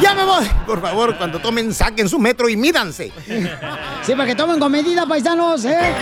[0.01, 0.45] ya me voy.
[0.65, 3.11] Por favor, cuando tomen, saquen su metro y mídanse.
[4.03, 5.93] Sí, para que tomen con medida, paisanos, ¿eh?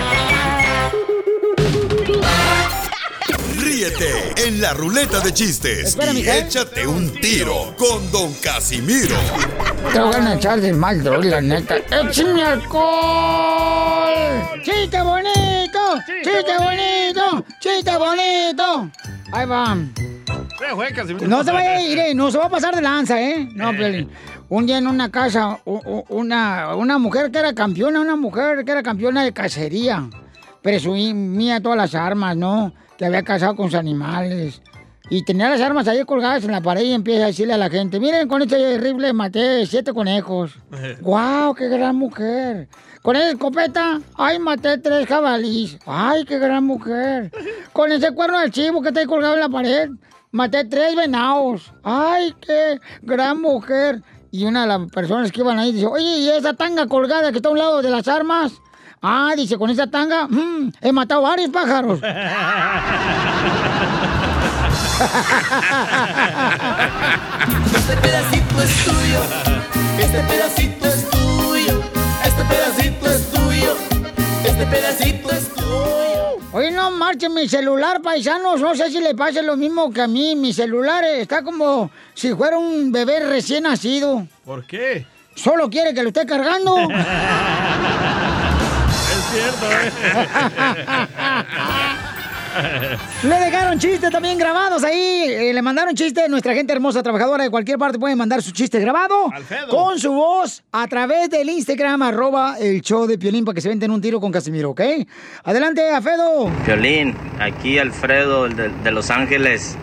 [3.62, 9.16] Ríete en la ruleta de chistes Espera, y échate un tiro con Don Casimiro.
[9.92, 11.78] Te voy a echar de mal, droga, la neta.
[11.78, 14.14] ¡Échame alcohol!
[14.64, 15.80] ¡Chiste bonito!
[16.24, 17.46] ¡Chiste bonito!
[17.60, 18.90] ¡Chiste bonito!
[19.32, 19.76] Ahí va.
[21.28, 23.50] No se vaya a ir, eh, no se va a pasar de lanza, ¿eh?
[23.56, 24.10] No, Piolín.
[24.50, 28.84] Un día en una casa, una, una mujer que era campeona, una mujer que era
[28.84, 30.10] campeona de cacería.
[30.62, 32.74] Presumía todas las armas, ¿no?
[33.00, 34.62] Que había cazado con sus animales.
[35.10, 37.70] Y tenía las armas ahí colgadas en la pared y empieza a decirle a la
[37.70, 40.52] gente, miren, con este rifle maté siete conejos.
[41.02, 42.68] ¡Guau, qué gran mujer!
[43.02, 45.80] Con esa escopeta, ay, maté tres jabalís.
[45.86, 47.32] ¡Ay, qué gran mujer!
[47.72, 49.90] Con ese cuerno de chivo que está ahí colgado en la pared,
[50.32, 51.72] maté tres venados.
[51.84, 54.04] ¡Ay, qué gran mujer!
[54.30, 57.38] Y una de las personas que iban ahí dice, oye, ¿y esa tanga colgada que
[57.38, 58.62] está a un lado de las armas?
[59.02, 62.00] Ah, dice, con esa tanga, mm, he matado varios pájaros.
[67.76, 69.22] Este pedacito es tuyo,
[70.00, 71.82] este pedacito es tuyo,
[72.26, 73.78] este pedacito es tuyo,
[74.44, 76.38] este pedacito es tuyo.
[76.52, 78.60] Oye, no marchen mi celular, paisanos.
[78.60, 80.36] No sé si le pase lo mismo que a mí.
[80.36, 84.28] Mi celular está como si fuera un bebé recién nacido.
[84.44, 85.06] ¿Por qué?
[85.36, 86.76] Solo quiere que lo esté cargando.
[89.40, 89.92] Cierto, ¿eh?
[93.24, 94.98] Le dejaron chistes también grabados ahí.
[95.30, 96.28] eh, le mandaron chistes.
[96.30, 99.32] Nuestra gente hermosa, trabajadora de cualquier parte puede mandar su chiste grabado
[99.70, 103.70] con su voz a través del Instagram, arroba el show de Piolín para que se
[103.70, 104.82] venten un tiro con Casimiro, ¿ok?
[105.44, 106.50] Adelante, Afedo.
[106.66, 109.78] Violín, aquí Alfredo el de, de Los Ángeles.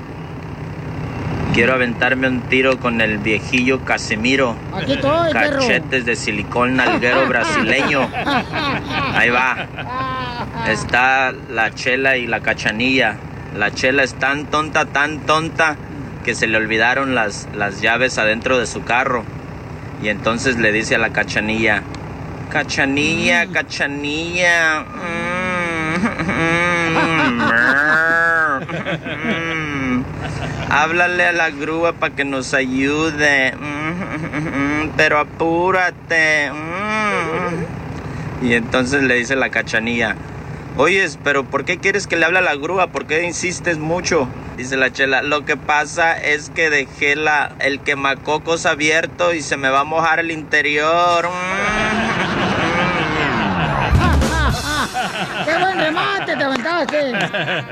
[1.56, 4.54] Quiero aventarme un tiro con el viejillo Casimiro.
[4.74, 5.60] Aquí estoy, perro.
[5.60, 8.10] Cachetes de silicón nalguero brasileño.
[9.14, 9.66] Ahí va.
[10.68, 13.16] Está la chela y la cachanilla.
[13.56, 15.78] La chela es tan tonta, tan tonta,
[16.26, 19.24] que se le olvidaron las, las llaves adentro de su carro.
[20.02, 21.82] Y entonces le dice a la cachanilla,
[22.50, 24.80] cachanilla, cachanilla.
[28.60, 29.55] mm, mm,
[30.76, 33.54] Háblale a la grúa para que nos ayude.
[34.98, 36.52] Pero apúrate.
[38.42, 40.16] Y entonces le dice la cachanilla,
[40.76, 42.88] oyes, pero ¿por qué quieres que le hable a la grúa?
[42.88, 44.28] ¿Por qué insistes mucho?
[44.58, 49.56] Dice la chela, lo que pasa es que dejé la, el quemacocos abierto y se
[49.56, 51.26] me va a mojar el interior.
[56.46, 57.12] Aventaste!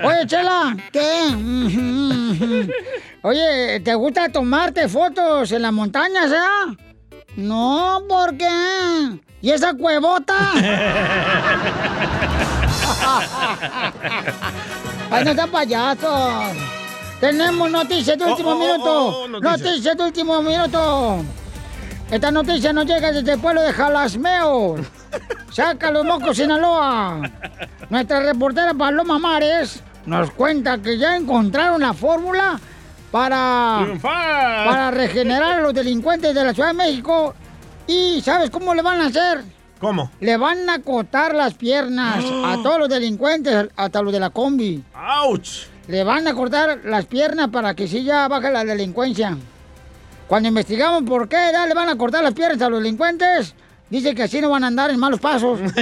[0.03, 1.31] Oye, Chela, ¿qué?
[3.23, 6.77] Oye, ¿te gusta tomarte fotos en las montañas, eh?
[7.37, 9.19] No, ¿por qué?
[9.41, 10.35] ¿Y esa cuevota?
[15.11, 16.57] ¡Ay, no sean payasos!
[17.21, 19.07] Tenemos noticias de último oh, oh, minuto.
[19.07, 19.61] oh, noticias.
[19.61, 21.25] noticias de último minuto.
[22.11, 24.77] Esta noticia nos llega desde el pueblo de Jalasmeo.
[25.51, 27.21] Saca los mocos, Sinaloa.
[27.91, 32.59] Nuestra reportera Paloma Mares nos cuenta que ya encontraron la fórmula
[33.11, 34.67] para, Triunfar.
[34.67, 37.35] para regenerar a los delincuentes de la Ciudad de México.
[37.87, 39.45] ¿Y sabes cómo le van a hacer?
[39.79, 40.11] ¿Cómo?
[40.21, 44.83] Le van a cortar las piernas a todos los delincuentes, hasta los de la combi.
[44.95, 45.67] ¡Auch!
[45.87, 49.37] Le van a cortar las piernas para que sí ya baje la delincuencia.
[50.27, 53.55] Cuando investigamos por qué ya le van a cortar las piernas a los delincuentes,
[53.95, 55.61] dice que así no van a andar en malos pasos.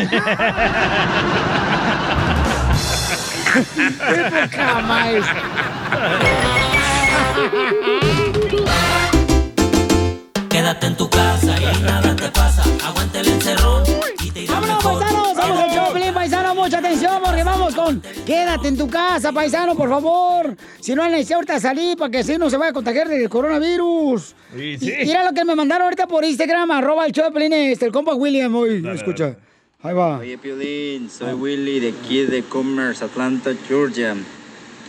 [3.52, 5.24] ¡Qué poca más!
[10.48, 12.62] Quédate en tu casa y nada te pasa.
[12.86, 13.82] Aguanta el encerrón
[14.22, 14.98] y te irá ¡Vámonos, mejor.
[15.00, 15.36] paisanos!
[15.36, 16.41] ¡Vamos al Choplin, paisano!
[16.62, 17.20] ¡Mucha atención!
[17.24, 18.00] Porque vamos con...
[18.24, 20.56] Quédate en tu casa, paisano, por favor.
[20.80, 24.34] Si no, necesito ahorita salir para que así no se vaya a contagiar del coronavirus.
[24.54, 24.92] Sí, Y- sí.
[25.04, 28.54] Mira lo que me mandaron ahorita por Instagram, arroba el Choplin, este, el compa William
[28.54, 28.80] hoy.
[28.94, 29.36] Escucha.
[29.82, 30.18] Ahí va.
[30.18, 34.14] Oye, Piolín, soy Willy de aquí de Commerce, Atlanta, Georgia.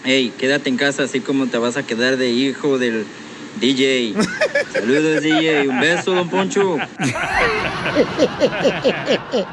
[0.04, 3.04] Hey, quédate en casa así como te vas a quedar de hijo del
[3.60, 4.14] DJ.
[4.74, 5.68] Saludos, DJ.
[5.70, 6.78] Un beso, don Poncho.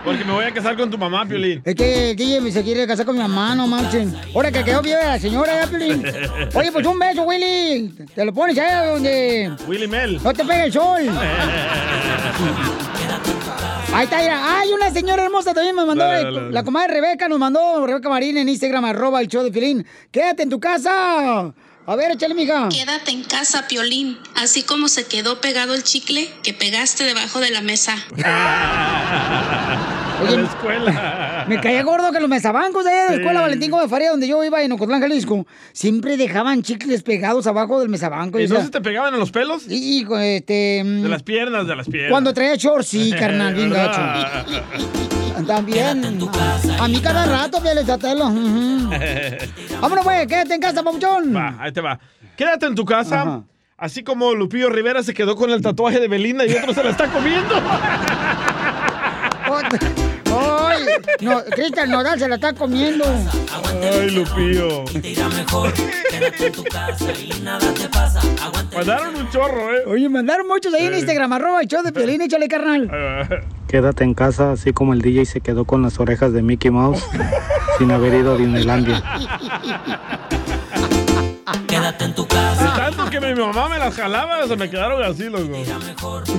[0.04, 1.62] Porque me voy a casar con tu mamá, Piolín.
[1.64, 4.14] Es que el DJ se quiere casar con mi mamá, no marchen.
[4.34, 6.04] Ahora que quedó bien la señora, ya, Piolín.
[6.54, 7.94] Oye, pues un beso, Willy.
[8.14, 10.20] Te lo pones allá donde Willy Mel.
[10.22, 11.02] no te pegue el sol.
[13.92, 14.58] Ahí está, mira.
[14.60, 16.04] Ay, una señora hermosa también me mandó.
[16.04, 16.52] Dale, eh, dale, dale.
[16.52, 19.84] La comadre Rebeca nos mandó, Rebeca Marín en Instagram, arroba el show de Pilín.
[20.10, 21.52] Quédate en tu casa.
[21.86, 22.68] A ver, échale, mija.
[22.68, 27.50] Quédate en casa, Piolín, así como se quedó pegado el chicle que pegaste debajo de
[27.50, 27.96] la mesa.
[30.22, 31.44] Oye, la escuela.
[31.48, 33.20] Me caía gordo que los mesabancos de allá de la Sí.
[33.20, 37.80] escuela Valentín Gómez Faría, donde yo iba en Ocotlán, Jalisco, siempre dejaban chicles pegados abajo
[37.80, 38.38] del mesabanco.
[38.38, 39.64] ¿Y no sea, se te pegaban en los pelos?
[39.68, 40.82] Y, este...
[40.84, 42.10] De las piernas, de las piernas.
[42.10, 44.00] Cuando traía shorts, sí, carnal, bien gacho.
[45.46, 46.18] También.
[46.78, 48.26] A mí cada rato, Piel Sotelo.
[48.28, 48.90] Ujú.
[49.80, 51.34] Vámonos, pues, quédate en casa, papuchón.
[51.34, 51.98] Va, ahí te va.
[52.36, 53.42] Quédate en tu casa.
[53.76, 56.90] Así como Lupillo Rivera se quedó con el tatuaje de Belinda y otro se la
[56.90, 57.54] está comiendo.
[60.80, 61.26] ¡Ay!
[61.26, 63.04] No, Cristian Nodal se la está comiendo.
[63.82, 64.84] Ay, Lupillo.
[65.36, 65.72] mejor.
[66.10, 68.20] Quédate en tu casa y nada te pasa.
[68.42, 69.82] Aguanta Mandaron un chorro, ¿eh?
[69.86, 72.90] Oye, mandaron muchos ahí en Instagram, arroba el show de Piolín, échale, carnal.
[73.68, 77.04] Quédate en casa, así como el DJ se quedó con las orejas de Mickey Mouse
[77.78, 79.02] sin haber ido a Disneylandia.
[81.66, 82.59] Quédate en tu casa.
[83.20, 85.44] Que mi mamá me las jalaba, se me quedaron así, loco.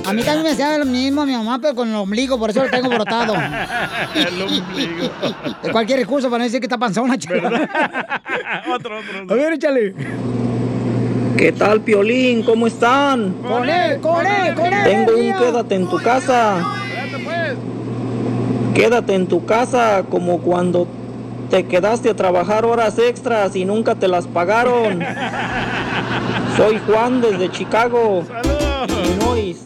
[0.04, 2.64] A mí también me hacía lo mismo mi mamá, pero con el ombligo, por eso
[2.64, 3.34] lo tengo brotado.
[4.14, 5.10] El ombligo.
[5.62, 7.36] De cualquier excusa para no decir que está panzona, chica.
[8.74, 9.26] otro, otro.
[9.30, 9.94] A ver, échale.
[11.36, 12.42] ¿Qué tal, Piolín?
[12.42, 13.32] ¿Cómo están?
[13.42, 14.84] Con él, con él, con él.
[14.84, 16.64] Tengo un quédate en tu casa.
[18.74, 20.88] Quédate en tu casa como cuando
[21.52, 25.00] te quedaste a trabajar horas extras y nunca te las pagaron.
[26.56, 28.24] Soy Juan desde Chicago.
[28.88, 29.58] Illinois.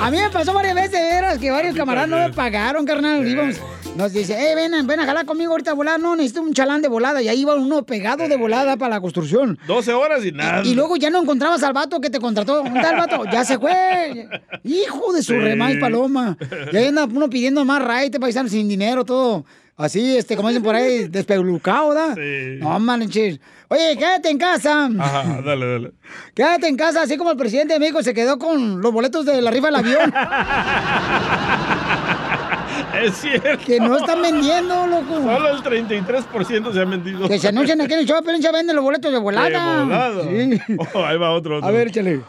[0.00, 3.28] A, a mí me pasó varias veces, veras, que varios camaradas no me pagaron, carnal.
[3.28, 3.56] Íbamos,
[3.94, 6.00] nos dice, eh, ven, ven a jalar conmigo ahorita a volar.
[6.00, 7.20] No, necesito un chalán de volada.
[7.20, 9.58] Y ahí iba uno pegado de volada para la construcción.
[9.66, 10.62] 12 horas y nada.
[10.64, 12.54] Y luego ya no encontrabas al vato que te contrató.
[12.62, 13.22] ¿Dónde está el vato?
[13.30, 14.26] Ya se fue.
[14.64, 15.38] Hijo de su Sí.
[15.38, 16.38] remay paloma.
[16.72, 19.44] Y ahí anda uno pidiendo más raite, paisano, sin dinero, todo.
[19.76, 22.14] Así, este, como dicen por ahí, despelucado, ¿da?
[22.14, 22.58] Sí.
[22.58, 23.40] No manches.
[23.68, 24.88] Oye, quédate en casa.
[24.98, 25.92] Ajá, dale, dale.
[26.34, 29.42] Quédate en casa, así como el presidente de México se quedó con los boletos de
[29.42, 30.14] la rifa del avión.
[33.02, 33.64] Es cierto.
[33.64, 35.14] Que no están vendiendo, loco.
[35.14, 37.28] Solo el 33% se han vendido.
[37.28, 39.48] Que se anuncian aquí en el show, pero se venden los boletos de volada.
[39.48, 40.22] De volada.
[40.22, 40.60] Sí.
[40.94, 41.68] Oh, ahí va otro, otro.
[41.68, 42.22] A ver, échale.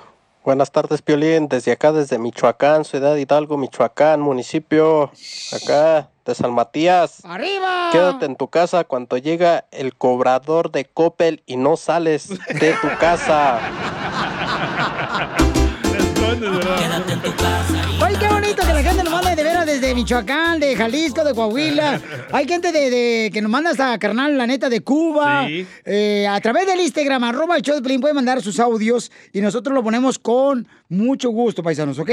[0.43, 1.48] Buenas tardes, Piolín.
[1.48, 5.12] Desde acá, desde Michoacán, Ciudad Hidalgo, Michoacán, municipio
[5.54, 7.21] acá de San Matías.
[7.25, 7.89] ¡Arriba!
[7.91, 12.88] Quédate en tu casa cuando llega el cobrador de Coppel y no sales de tu
[12.99, 13.59] casa.
[16.39, 18.05] Quédate en tu casa.
[18.05, 21.34] Ay, qué bonito que la gente nos manda de veras desde Michoacán, de Jalisco, de
[21.34, 21.99] Coahuila.
[22.32, 25.45] Hay gente de, de- que nos manda hasta carnal, la neta, de Cuba.
[25.47, 25.65] Sí.
[25.86, 29.41] Eh, a través del Instagram, arroba el show de Pelín, puede mandar sus audios y
[29.41, 32.09] nosotros lo ponemos con mucho gusto, paisanos, ¿ok?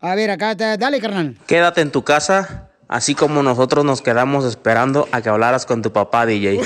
[0.00, 1.36] A ver, acá, dale, carnal.
[1.46, 5.90] Quédate en tu casa, así como nosotros nos quedamos esperando a que hablaras con tu
[5.92, 6.60] papá, DJ.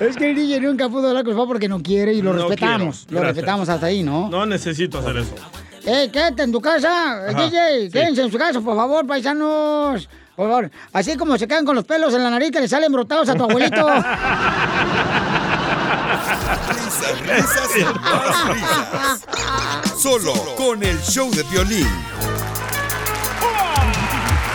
[0.00, 2.32] Es que el DJ nunca pudo hablar con su papá porque no quiere y lo
[2.32, 3.06] No respetamos.
[3.10, 4.28] Lo respetamos hasta ahí, ¿no?
[4.30, 5.34] No necesito hacer eso.
[5.84, 7.86] Eh, quédate en tu casa, Ajá, DJ.
[7.86, 7.90] sí.
[7.90, 10.08] Quédense en su casa, por favor, paisanos.
[10.34, 10.70] Por favor.
[10.92, 13.34] Así como se quedan con los pelos en la nariz que le salen brotados a
[13.34, 13.86] tu abuelito.
[16.68, 17.72] Risas, risas
[18.48, 19.26] risas.
[19.98, 21.88] Solo con el show de violín.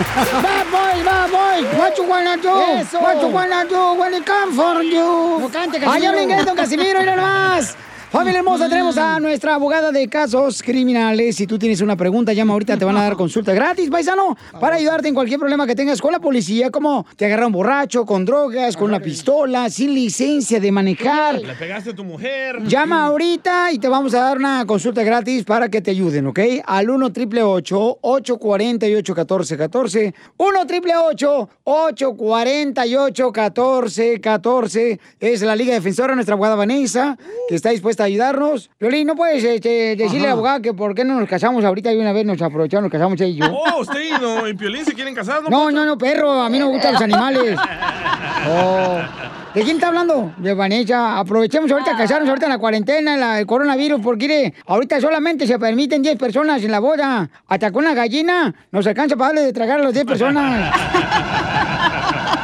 [0.04, 1.78] Bad boy, bad boy.
[1.78, 2.50] What you wanna do?
[2.80, 3.00] Eso.
[3.00, 5.40] What you wanna do when it come for you?
[5.40, 6.08] No cante, Ay, Casimiro.
[6.10, 7.76] habla inglés, don Casimiro, mira nomás.
[8.12, 11.38] Familia hermosa, tenemos a nuestra abogada de casos criminales.
[11.38, 14.76] Si tú tienes una pregunta, llama ahorita, te van a dar consulta gratis, paisano, para
[14.76, 18.76] ayudarte en cualquier problema que tengas con la policía, como te agarraron borracho, con drogas,
[18.76, 21.40] con una pistola, sin licencia de manejar.
[21.40, 22.62] Le pegaste a tu mujer.
[22.66, 26.40] Llama ahorita y te vamos a dar una consulta gratis para que te ayuden, ¿ok?
[26.66, 36.56] Al 1 888 848 1414 1 888 848 1414 Es la Liga Defensora, nuestra abogada
[36.56, 38.70] Vanessa, que está dispuesta ayudarnos.
[38.80, 41.92] Violín, ¿no puedes este, decirle a la abogada que por qué no nos casamos ahorita
[41.94, 43.46] y una vez nos aprovechamos, nos casamos ella y yo?
[43.52, 45.50] Oh, usted y, no, y Piolín se quieren casar, ¿no?
[45.50, 47.58] No, no, no, perro, a mí no me gustan los animales.
[48.50, 49.00] Oh.
[49.54, 50.34] ¿De quién está hablando?
[50.38, 51.20] De Vanessa.
[51.20, 55.02] Aprovechemos ahorita a casarnos ahorita en la cuarentena, en la- el coronavirus, porque mire, ahorita
[55.02, 57.30] solamente se permiten 10 personas en la boda.
[57.48, 60.74] Hasta con una gallina nos alcanza para darle de tragar a las 10 personas.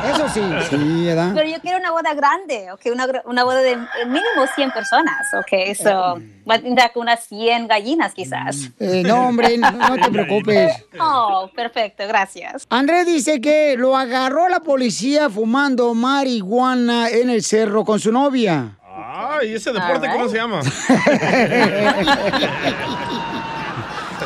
[0.09, 0.41] Eso sí.
[0.69, 1.31] Sí, ¿verdad?
[1.35, 5.75] Pero yo quiero una boda grande, ok, una, una boda de mínimo 100 personas, ok,
[5.75, 8.69] so, va a tener unas 100 gallinas quizás.
[8.79, 10.73] Eh, no, hombre, no, no te preocupes.
[10.99, 12.65] Oh, perfecto, gracias.
[12.69, 18.77] Andrés dice que lo agarró la policía fumando marihuana en el cerro con su novia.
[18.83, 20.61] Ah, ¿y ese deporte cómo se llama?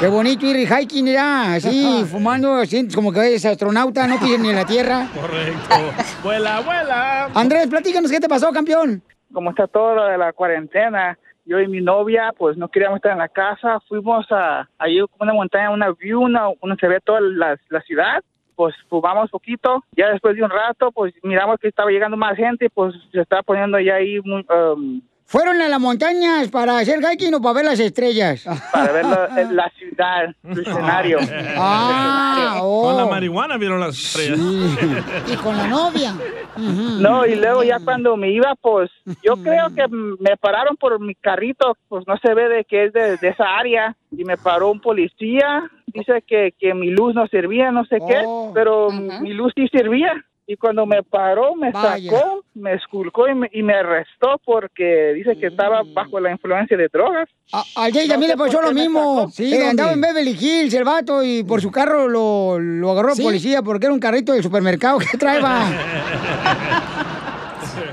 [0.01, 4.49] Qué bonito ir hiking ya, así, fumando, sientes como que eres astronauta, no pides ni
[4.49, 5.07] en la tierra.
[5.13, 5.75] Correcto.
[6.23, 7.25] Vuela, vuela.
[7.35, 9.03] Andrés, platícanos qué te pasó, campeón.
[9.31, 13.11] como está todo lo de la cuarentena, yo y mi novia, pues no queríamos estar
[13.11, 16.97] en la casa, fuimos a allí como una montaña, una view, una, donde se ve
[17.05, 18.23] toda la, la ciudad,
[18.55, 22.71] pues fumamos poquito, ya después de un rato, pues miramos que estaba llegando más gente,
[22.73, 24.99] pues se estaba poniendo ya ahí muy, um,
[25.31, 28.43] ¿Fueron a las montañas para hacer hiking o para ver las estrellas?
[28.73, 31.19] para ver la, la ciudad, el escenario.
[31.55, 32.83] Ah, oh.
[32.83, 34.37] Con la marihuana vieron las estrellas.
[35.31, 36.13] Y con la novia.
[36.57, 38.91] No, y luego ya cuando me iba, pues
[39.23, 42.93] yo creo que me pararon por mi carrito, pues no se ve de que es
[42.93, 47.25] de, de esa área, y me paró un policía, dice que, que mi luz no
[47.27, 48.21] servía, no sé qué,
[48.53, 50.25] pero mi luz sí servía.
[50.51, 52.11] Y cuando me paró, me Vaya.
[52.11, 56.75] sacó, me esculcó y me, y me arrestó porque dice que estaba bajo la influencia
[56.75, 57.29] de drogas.
[57.53, 59.29] A, a Jay también le pasó lo mismo.
[59.29, 63.21] Sí, andaba en Beverly Hills el vato y por su carro lo, lo agarró ¿Sí?
[63.21, 65.69] la policía porque era un carrito del supermercado que traeba.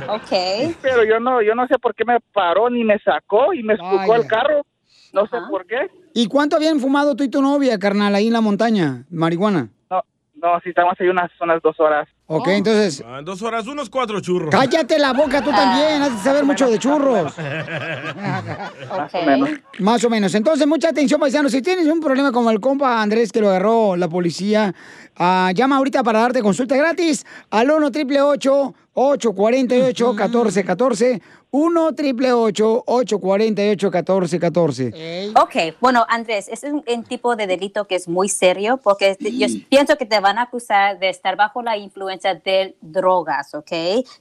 [0.09, 0.75] Ok.
[0.83, 3.75] Pero yo no, yo no sé por qué me paró ni me sacó y me
[3.75, 4.67] esculcó el carro.
[5.13, 5.89] No sé por qué.
[6.15, 9.05] ¿Y cuánto habían fumado tú y tu novia, carnal, ahí en la montaña?
[9.11, 9.69] Marihuana.
[9.91, 10.03] No,
[10.35, 12.09] no, si estamos ahí unas, unas dos horas.
[12.31, 14.51] Ok, entonces, Ah, en dos horas, unos cuatro churros.
[14.51, 17.33] cállate la boca tú también, has de saber mucho de churros.
[18.91, 19.51] Más o menos.
[19.79, 20.35] Más o menos.
[20.35, 21.53] Entonces, mucha atención, paisanos.
[21.53, 24.75] Si tienes un problema como el compa Andrés que lo agarró la policía,
[25.17, 33.91] ah, llama ahorita para darte consulta gratis al 1 888 848 1414 1 888 848
[33.91, 39.15] 1414 Ok, bueno, Andrés, es un, un tipo de delito que es muy serio porque
[39.17, 43.55] te- yo pienso que te van a acusar de estar bajo la influencia de drogas,
[43.55, 43.67] ¿ok?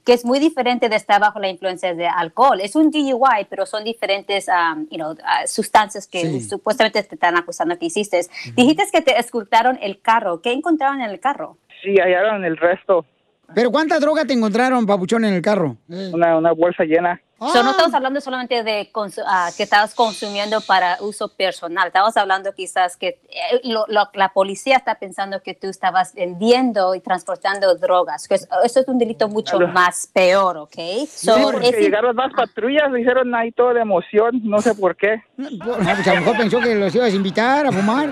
[0.04, 2.60] Que es muy diferente de estar bajo la influencia de alcohol.
[2.62, 6.40] Es un DUI, pero son diferentes um, you know, uh, sustancias que Sí.
[6.40, 8.20] supuestamente te están acusando que hiciste.
[8.56, 10.40] Dijiste que te escrutaron el carro.
[10.40, 11.58] ¿Qué encontraron en el carro?
[11.82, 13.04] Sí, hallaron el resto.
[13.54, 15.76] ¿Pero cuánta droga te encontraron, papuchón, en el carro?
[15.88, 17.20] Una, una bolsa llena.
[17.38, 18.90] So, no estamos hablando solamente de
[19.24, 21.86] ah, que estabas consumiendo para uso personal.
[21.86, 26.96] Estamos hablando quizás que eh, lo- lo- la policía está pensando que tú estabas vendiendo
[26.96, 28.26] y transportando drogas.
[28.26, 29.72] Que es- eso es un delito mucho Claro.
[29.72, 30.74] más peor, ¿ok?
[31.08, 34.74] So, sí, porque es llegaron más patrullas, le hicieron ahí todo de emoción, no sé
[34.74, 35.22] por qué.
[35.36, 38.08] No, pues a lo mejor pensó que los ibas a invitar a fumar.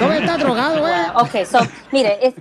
[0.00, 1.06] No, está drogado, ¿eh?
[1.16, 1.58] Ok, so,
[1.90, 2.34] mire, es-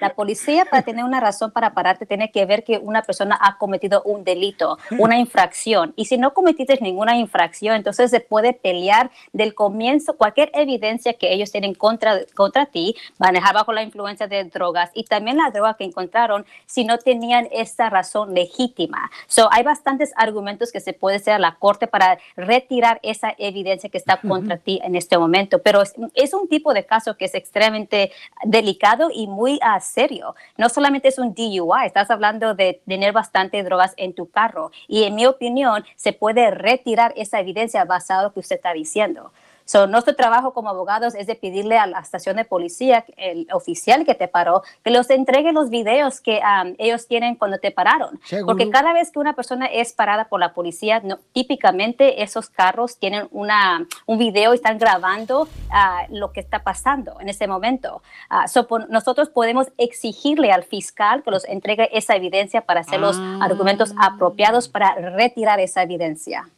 [0.00, 3.58] la policía para tener una razón para pararte tiene que ver que una persona ha
[3.58, 5.92] cometido un delito, una infracción.
[5.96, 11.32] Y si no cometiste ninguna infracción, entonces se puede pelear del comienzo cualquier evidencia que
[11.32, 15.74] ellos tienen contra, contra ti, manejar bajo la influencia de drogas y también la droga
[15.74, 19.10] que encontraron si no tenían esta razón legítima.
[19.26, 23.88] So, hay bastantes argumentos que se puede hacer a la corte para retirar esa evidencia
[23.88, 27.26] que está contra ti en este momento, pero es, es un tipo de caso que
[27.26, 28.12] es extremadamente
[28.44, 30.34] delicado y muy ah, serio.
[30.56, 34.97] No solamente es un DUI, estás hablando de tener bastante drogas en tu carro y
[35.04, 39.32] en mi opinión se puede retirar esa evidencia basado en lo que usted está diciendo.
[39.70, 44.06] So, nuestro trabajo como abogados es de pedirle a la estación de policía, el oficial
[44.06, 48.18] que te paró, que los entregue los videos que um, ellos tienen cuando te pararon.
[48.24, 48.46] Seguro.
[48.46, 52.98] Porque cada vez que una persona es parada por la policía, no- típicamente esos carros
[52.98, 58.02] tienen una, un video y están grabando ah, lo que está pasando en ese momento.
[58.30, 63.18] Ah, so, nosotros podemos exigirle al fiscal que los entregue esa evidencia para hacer los
[63.18, 63.40] Ah.
[63.42, 66.48] argumentos apropiados para retirar esa evidencia.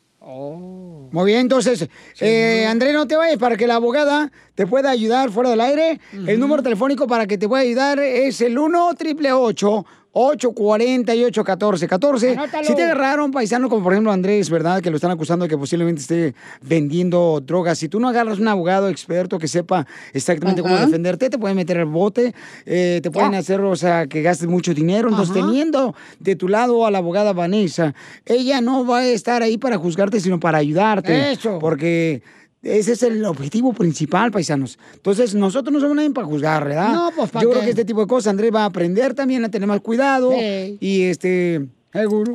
[1.12, 1.88] Muy bien, entonces,
[2.20, 6.00] eh, André, no te vayas para que la abogada te pueda ayudar fuera del aire.
[6.12, 12.64] El número telefónico para que te pueda ayudar es el 1 888 848 1414 Anótalo.
[12.64, 14.80] Si te agarraron paisano como por ejemplo Andrés, ¿verdad?
[14.80, 17.78] Que lo están acusando de que posiblemente esté vendiendo drogas.
[17.78, 21.78] Si tú no agarras un abogado experto que sepa exactamente cómo defenderte, te pueden meter
[21.78, 22.34] al bote,
[22.66, 25.08] eh, te pueden hacer, o sea, que gastes mucho dinero.
[25.08, 27.94] Entonces, teniendo de tu lado a la abogada Vanessa,
[28.26, 31.32] ella no va a estar ahí para juzgarte, sino para ayudarte.
[31.32, 31.58] Eso.
[31.58, 32.22] Porque
[32.62, 34.78] ese es el objetivo principal, paisanos.
[34.94, 36.92] Entonces, nosotros no somos nadie para juzgar, ¿verdad?
[36.92, 37.52] No, pues, ¿pa' Yo qué?
[37.54, 40.32] creo que este tipo de cosas Andrés va a aprender también a tener más cuidado.
[40.32, 40.76] Sí.
[40.80, 41.66] Y este.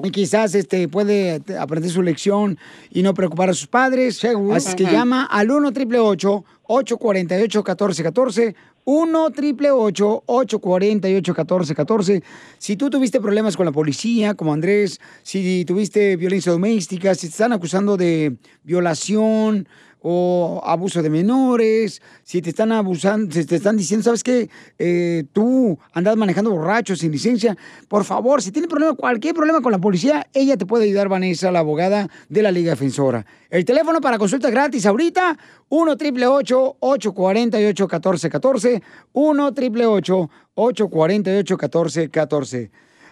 [0.04, 2.58] Y quizás este puede aprender su lección
[2.92, 4.22] y no preocupar a sus padres.
[4.52, 4.92] Así es que Ajá.
[4.92, 12.24] llama al 1 888 848 1414 1 888 848 1414
[12.58, 17.32] Si tú tuviste problemas con la policía, como Andrés, si tuviste violencia doméstica, si te
[17.32, 19.70] están acusando de violación
[20.08, 24.52] o abuso de menores, si te están abusando, si te están diciendo, ¿sabes qué?
[24.78, 27.58] Eh, tú andas manejando borracho sin licencia,
[27.88, 31.52] por favor, si tiene problema, cualquier problema con la policía, ella te puede ayudar, Vanessa,
[31.52, 33.26] la abogada de la Liga Defensora.
[33.50, 42.72] El teléfono para consulta gratis ahorita, 1 888 848 1414 1 888 848 1414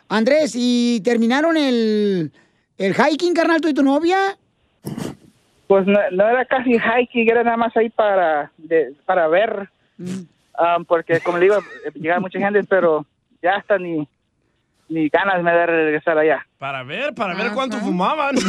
[0.09, 2.31] Andrés, ¿y terminaron el,
[2.77, 4.37] el hiking, carnal, tú y tu novia?
[5.67, 9.69] Pues no, no era casi hiking, era nada más ahí para, de- para ver,
[10.55, 11.57] Ah, porque como le digo,
[11.95, 13.05] llegaba mucha gente, pero
[13.41, 14.07] ya hasta ni,
[14.87, 16.45] ni ganas me da de regresar allá.
[16.59, 18.35] Para ver, para ver cuánto fumaban.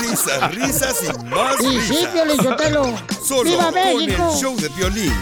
[0.00, 2.36] Risas, risas y más Y sí, risas.
[2.42, 2.84] Sotelo.
[3.22, 4.30] Solo ¡Viva con México!
[4.32, 5.12] el show de violín.